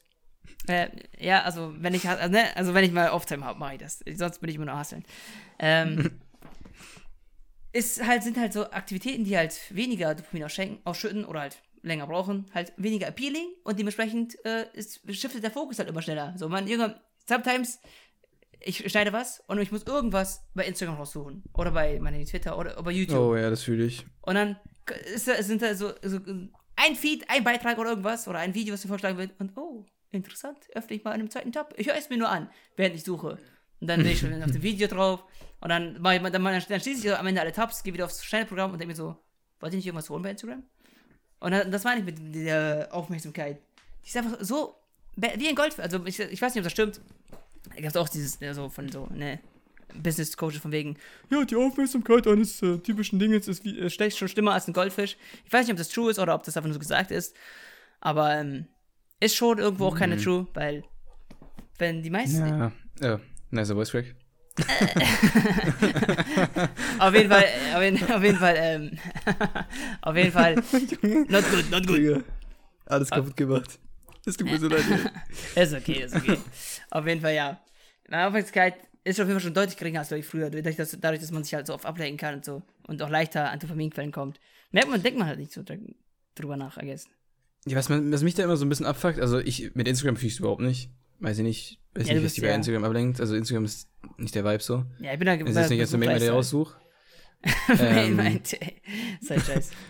[0.66, 0.88] äh,
[1.18, 4.04] ja, also wenn ich, also, ne, also wenn ich mal Off-Time habe, mache ich das.
[4.14, 5.04] Sonst bin ich immer nur hasseln.
[5.58, 6.20] Ähm,
[7.72, 10.46] ist halt, sind halt so Aktivitäten, die halt weniger Dopamin
[10.84, 15.78] ausschütten oder halt länger brauchen, halt weniger appealing und dementsprechend äh, ist, shiftet der Fokus
[15.78, 16.34] halt immer schneller.
[16.36, 17.78] So, man, Junge, sometimes
[18.60, 22.82] ich schneide was und ich muss irgendwas bei Instagram raussuchen oder bei meinem Twitter oder
[22.82, 23.18] bei YouTube.
[23.18, 24.06] Oh ja, das fühle ich.
[24.22, 24.56] Und dann
[25.14, 26.20] ist sind da so, so
[26.76, 29.84] ein Feed, ein Beitrag oder irgendwas oder ein Video, was dir vorgeschlagen wird und oh,
[30.14, 31.74] interessant, öffne ich mal in einem zweiten Tab.
[31.76, 33.38] Ich höre es mir nur an, während ich suche.
[33.80, 35.24] Und dann bin ich schon auf dem Video drauf
[35.60, 38.24] und dann, mach ich, dann, dann, schließe ich am Ende alle Tabs, gehe wieder aufs
[38.24, 39.16] Schnellprogramm und denke mir so,
[39.60, 40.62] wollte ich nicht irgendwas holen bei Instagram?
[41.40, 43.60] Und dann, das meine ich mit der Aufmerksamkeit.
[44.04, 44.76] Die ist einfach so,
[45.16, 45.78] wie ein Gold.
[45.80, 47.00] Also ich, ich weiß nicht, ob das stimmt.
[47.74, 49.40] Da gab es auch dieses, ne, so von so, ne,
[49.94, 50.96] Business Coaches von wegen,
[51.30, 54.72] ja, die Aufmerksamkeit eines äh, typischen Dinges ist wie, äh, schlecht schon schlimmer als ein
[54.72, 55.16] Goldfisch.
[55.44, 57.36] Ich weiß nicht, ob das true ist oder ob das einfach nur so gesagt ist.
[58.00, 58.66] Aber ähm,
[59.24, 60.84] ist schon irgendwo auch keine true, weil
[61.78, 62.46] wenn die meisten.
[62.46, 63.20] Ja, ja.
[63.50, 64.14] Nicer Voice Crack.
[66.98, 67.44] Auf jeden Fall,
[67.74, 68.98] auf jeden, auf jeden Fall, ähm,
[70.02, 70.54] auf jeden Fall.
[71.28, 72.24] Not good, not good.
[72.86, 73.78] Alles kaputt gemacht.
[74.24, 74.84] Das tut mir so leid.
[75.56, 76.38] Ist okay, ist okay.
[76.90, 77.60] auf jeden Fall, ja.
[78.08, 81.20] Meine Aufmerksamkeit ist auf jeden Fall schon deutlich geringer als ich früher, dadurch dass, dadurch,
[81.20, 84.12] dass man sich halt so oft ablenken kann und so und auch leichter an Dopaminquellen
[84.12, 84.38] kommt.
[84.70, 85.78] Merkt man, denkt man halt nicht so dr-
[86.36, 87.08] drüber nach, I guess.
[87.66, 90.16] Ja, was, man, was mich da immer so ein bisschen abfuckt, also ich, mit Instagram
[90.16, 90.90] fühle ich es überhaupt nicht.
[91.20, 93.20] Weiß ich nicht, weiß Ja, nicht, was die bei ja- Instagram ablenkt.
[93.20, 93.88] Also Instagram ist
[94.18, 94.84] nicht der Vibe so.
[94.98, 96.74] Ja, ich bin da Es ist nicht, dass du mir der raussuch.
[97.68, 98.16] Nein, Ähm.
[98.16, 98.58] meinte,
[99.20, 99.70] sei scheiß.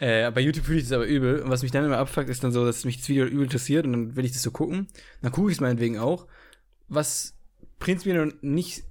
[0.00, 1.40] Äh, bei YouTube fühle ich das aber übel.
[1.42, 3.84] Und was mich dann immer abfuckt, ist dann so, dass mich das Video übel interessiert
[3.84, 4.86] und dann will ich das so gucken.
[5.22, 6.28] Dann gucke ich es meinetwegen auch.
[6.86, 7.34] Was
[7.80, 8.84] prinzipiell nicht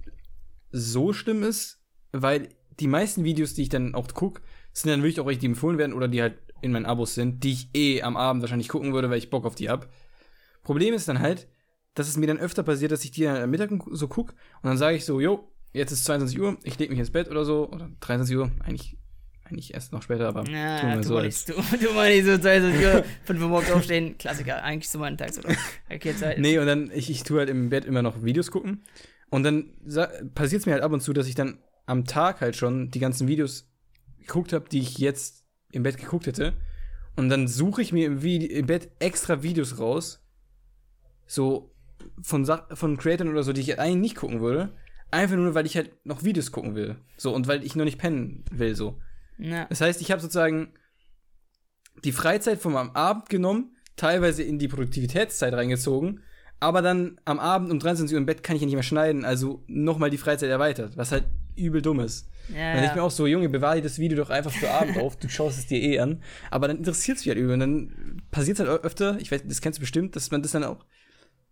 [0.70, 1.78] so schlimm ist,
[2.12, 4.42] weil die meisten Videos, die ich dann auch gucke,
[4.74, 7.44] sind dann wirklich auch welche, die empfohlen werden oder die halt in meinen Abos sind,
[7.44, 9.88] die ich eh am Abend wahrscheinlich gucken würde, weil ich Bock auf die hab.
[10.62, 11.48] Problem ist dann halt,
[11.94, 14.64] dass es mir dann öfter passiert, dass ich die dann am Mittag so guck und
[14.68, 17.44] dann sage ich so, jo, jetzt ist 22 Uhr, ich leg mich ins Bett oder
[17.44, 18.96] so, oder 23 Uhr, eigentlich,
[19.44, 22.38] eigentlich erst noch später, aber Na, tun wir du so nicht, du, du nicht so
[22.38, 25.54] 22 Uhr, 5 Uhr morgens aufstehen, Klassiker, eigentlich so meinen Tag oder
[25.90, 26.38] okay, Zeit.
[26.38, 28.82] Nee, und dann, ich, ich tue halt im Bett immer noch Videos gucken.
[29.30, 29.74] Und dann
[30.34, 32.98] passiert es mir halt ab und zu, dass ich dann am Tag halt schon die
[32.98, 33.70] ganzen Videos
[34.20, 35.37] geguckt habe, die ich jetzt
[35.72, 36.54] im Bett geguckt hätte.
[37.16, 40.24] Und dann suche ich mir im, Vide im Bett extra Videos raus,
[41.26, 41.74] so
[42.22, 44.72] von, Sa von Creators oder so, die ich eigentlich nicht gucken würde.
[45.10, 46.96] Einfach nur, weil ich halt noch Videos gucken will.
[47.16, 49.00] So, und weil ich noch nicht pennen will, so.
[49.38, 49.64] Ja.
[49.66, 50.72] Das heißt, ich habe sozusagen
[52.04, 56.22] die Freizeit vom am Abend genommen, teilweise in die Produktivitätszeit reingezogen,
[56.60, 59.24] aber dann am Abend um 23 Uhr im Bett kann ich ja nicht mehr schneiden,
[59.24, 61.24] also nochmal die Freizeit erweitert, was halt
[61.58, 62.28] übel dumm ist.
[62.54, 63.02] Ja, Dann ich mir ja.
[63.02, 65.66] auch so, Junge, bewahre dir das Video doch einfach für Abend auf, du schaust es
[65.66, 68.84] dir eh an, aber dann interessiert es mich halt übel und dann passiert es halt
[68.84, 70.84] öfter, ich weiß, das kennst du bestimmt, dass man das dann auch,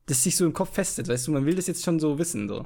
[0.07, 2.49] das sich so im Kopf festet, weißt du, man will das jetzt schon so wissen,
[2.49, 2.65] so.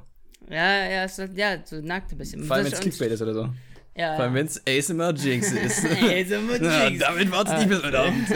[0.49, 2.45] ja, ja, ist, ja, so nackt ein bisschen.
[2.45, 3.49] Vor allem, wenn es Clickbait ist oder so.
[3.97, 5.82] Ja, Vor allem, wenn es ASMR Jinx ist.
[6.28, 7.01] So mit Ja, Jinx.
[7.01, 8.28] damit war's nicht bis heute Abend.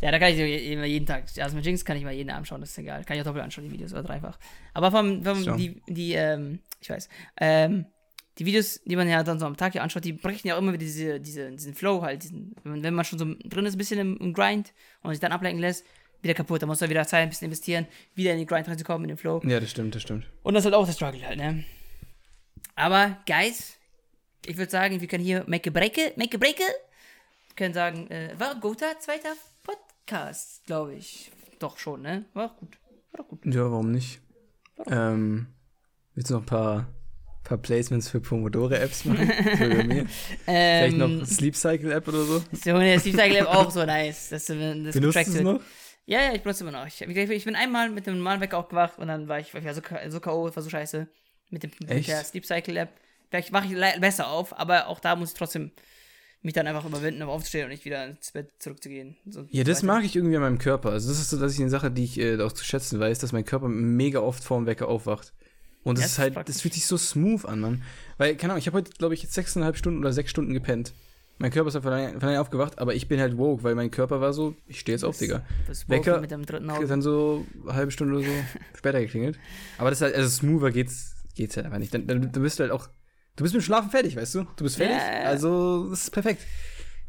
[0.00, 1.24] Ja, da kann ich so immer jeden Tag.
[1.54, 3.04] Mit Jinx kann ich mal jeden Abend schauen, das ist egal.
[3.04, 4.38] Kann ich auch doppelt anschauen, die Videos oder dreifach.
[4.74, 5.54] Aber vom, vom So.
[5.54, 7.08] die, die, ähm, ich weiß,
[7.38, 7.86] ähm,
[8.38, 10.58] die Videos, die man ja dann so am Tag hier anschaut, die brechen ja auch
[10.58, 13.78] immer wieder diese, diese, diesen Flow halt, diesen, wenn man schon so drin ist, ein
[13.78, 14.72] bisschen im, im Grind
[15.02, 15.84] und sich dann ablenken lässt,
[16.22, 16.62] wieder kaputt.
[16.62, 19.18] Da muss man wieder Zeit ein bisschen investieren, wieder in den Grind reinzukommen, in den
[19.18, 19.42] Flow.
[19.44, 20.26] Ja, das stimmt, das stimmt.
[20.42, 21.64] Und das ist halt auch der Struggle halt, ne?
[22.76, 23.76] Aber, Guys,
[24.46, 26.58] ich würde sagen, wir können hier make a break it, make a break.
[26.58, 31.30] Wir können sagen, äh, war guter zweiter Podcast, glaube ich.
[31.58, 32.24] Doch schon, ne?
[32.32, 32.78] War auch gut.
[33.12, 33.44] War doch gut.
[33.44, 34.20] Ja, warum nicht?
[34.86, 35.48] Ähm,
[36.14, 36.88] willst du noch ein paar,
[37.44, 39.26] paar Placements für Pomodore-Apps machen?
[39.88, 40.06] Mir?
[40.06, 42.42] Vielleicht Ähm, noch Sleep Cycle-App oder so?
[42.52, 44.28] so, ne, Steve Cycle App auch so nice.
[44.30, 45.44] Das, das Benutzt du es wird.
[45.44, 45.60] noch?
[46.06, 46.86] Ja, ja, ich benutze immer noch.
[46.86, 49.74] Ich, ich, bin einmal mit dem normalen Wecker aufgewacht und dann war ich, war ich
[49.74, 51.06] so, so K.O., war so scheiße.
[51.50, 52.90] Mit, dem, mit der Sleep Cycle App.
[53.28, 55.70] Vielleicht wache ich besser auf, aber auch da muss ich trotzdem
[56.42, 59.16] mich dann einfach überwinden, um aufzustehen und nicht wieder ins Bett zurückzugehen.
[59.26, 59.86] So Ja, das weiter.
[59.86, 60.90] mag ich irgendwie an meinem Körper.
[60.90, 63.18] Also, das ist so, dass ich eine Sache, die ich äh, auch zu schätzen weiß,
[63.18, 65.32] dass mein Körper mega oft vorm Wecker aufwacht.
[65.82, 67.82] Und das Ja, ist halt, das fühlt sich so smooth an, Mann.
[68.18, 70.92] Weil, keine Ahnung, ich habe heute, glaube ich, jetzt sechseinhalb Stunden oder sechs Stunden gepennt.
[71.38, 73.74] Mein Körper ist halt von allein, von allein aufgewacht, aber ich bin halt woke, weil
[73.74, 75.42] mein Körper war so, ich stehe jetzt auf, Digga.
[75.66, 76.86] Das Wecker- mit dem dritten Auge.
[76.86, 78.32] dann so eine halbe Stunde oder so
[78.78, 79.38] später geklingelt.
[79.78, 81.94] Aber das ist halt, also smoother geht's, geht's halt einfach nicht.
[81.94, 82.88] Dann, dann, dann bist du halt auch,
[83.36, 84.46] du bist mit dem Schlafen fertig, weißt du?
[84.56, 85.22] Du bist fertig, ja.
[85.30, 86.42] also das ist perfekt.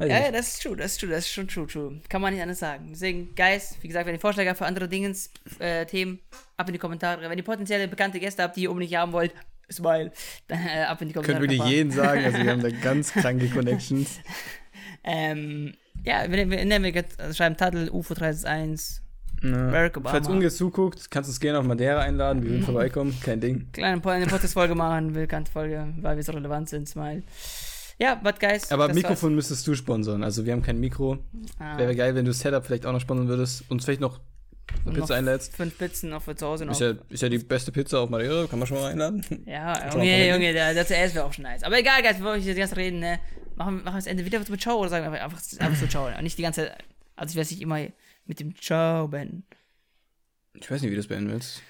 [0.02, 0.36] Weiß Ja, ja, nicht.
[0.36, 2.02] das ist true, das ist true, das ist schon true, true.
[2.10, 2.88] Kann man nicht anders sagen.
[2.92, 5.30] Deswegen, Guys, wie gesagt, wenn ihr Vorschläge habt für andere Dingens,
[5.60, 6.20] äh, Themen,
[6.58, 7.30] ab in die Kommentare.
[7.30, 9.34] Wenn ihr potenzielle bekannte Gäste habt, die ihr unbedingt haben wollt,
[9.72, 10.12] smile,
[10.48, 11.40] dann äh, ab in die Kommentare.
[11.48, 11.70] Könnt Kappa.
[11.70, 14.20] jeden sagen, also wir haben da ganz kranke Connections.
[15.04, 15.74] Ähm,
[16.04, 19.02] ja, wenn ihr, wenn ihr also schreiben Tattel, UFO 361,
[19.44, 19.90] Ja.
[20.04, 23.68] Falls Unge zuguckt, kannst du uns gerne auf Madeira einladen, wir würden vorbeikommen, kein Ding.
[23.74, 27.24] kleine Po- eine Podcast-Folge machen, bekannte Folge, weil wir so relevant sind, smile.
[28.02, 28.72] Ja, but guys.
[28.72, 31.20] Aber das Mikrofon müsstest du sponsern, also wir haben kein Mikro.
[31.34, 31.52] war's.
[31.60, 34.20] Ah, Wäre geil, wenn du Setup vielleicht auch noch sponsern würdest und vielleicht noch
[34.86, 35.56] eine Pizza noch einlädst.
[35.56, 36.74] Fünf Pizzen noch für zu Hause noch.
[36.74, 39.24] Ist ja, ist ja die beste Pizza auf Madeira, kann man schon mal einladen.
[39.46, 40.30] Ja, Junge.
[40.30, 41.62] Junge, der, der zuerst wäre auch schon nice.
[41.62, 43.20] Aber egal, Guys, bevor ich jetzt Zeit reden, ne,
[43.56, 46.08] machen, machen wir das Ende wieder mit Ciao oder sagen wir einfach, einfach so Ciao.
[46.08, 46.78] Und nicht die ganze Zeit,
[47.16, 47.86] also ich weiß nicht immer
[48.26, 49.44] mit dem Ciao beenden.
[50.56, 51.62] Ich weiß nicht, wie du das beenden willst.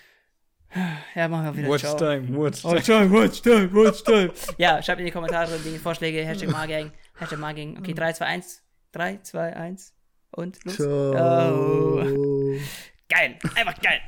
[1.15, 1.95] Ja, machen wir wieder Watch Ciao.
[1.97, 4.31] time, watch Oh, time, watch time, watch time.
[4.57, 7.77] ja, schreibt in die Kommentare die Vorschläge, Hashtag Margang, Hashtag Margang.
[7.77, 8.63] Okay, 3, 2, 1.
[8.93, 9.93] 3, 2, 1.
[10.31, 10.75] Und los.
[10.75, 11.95] Ciao.
[13.09, 13.99] Geil, einfach geil.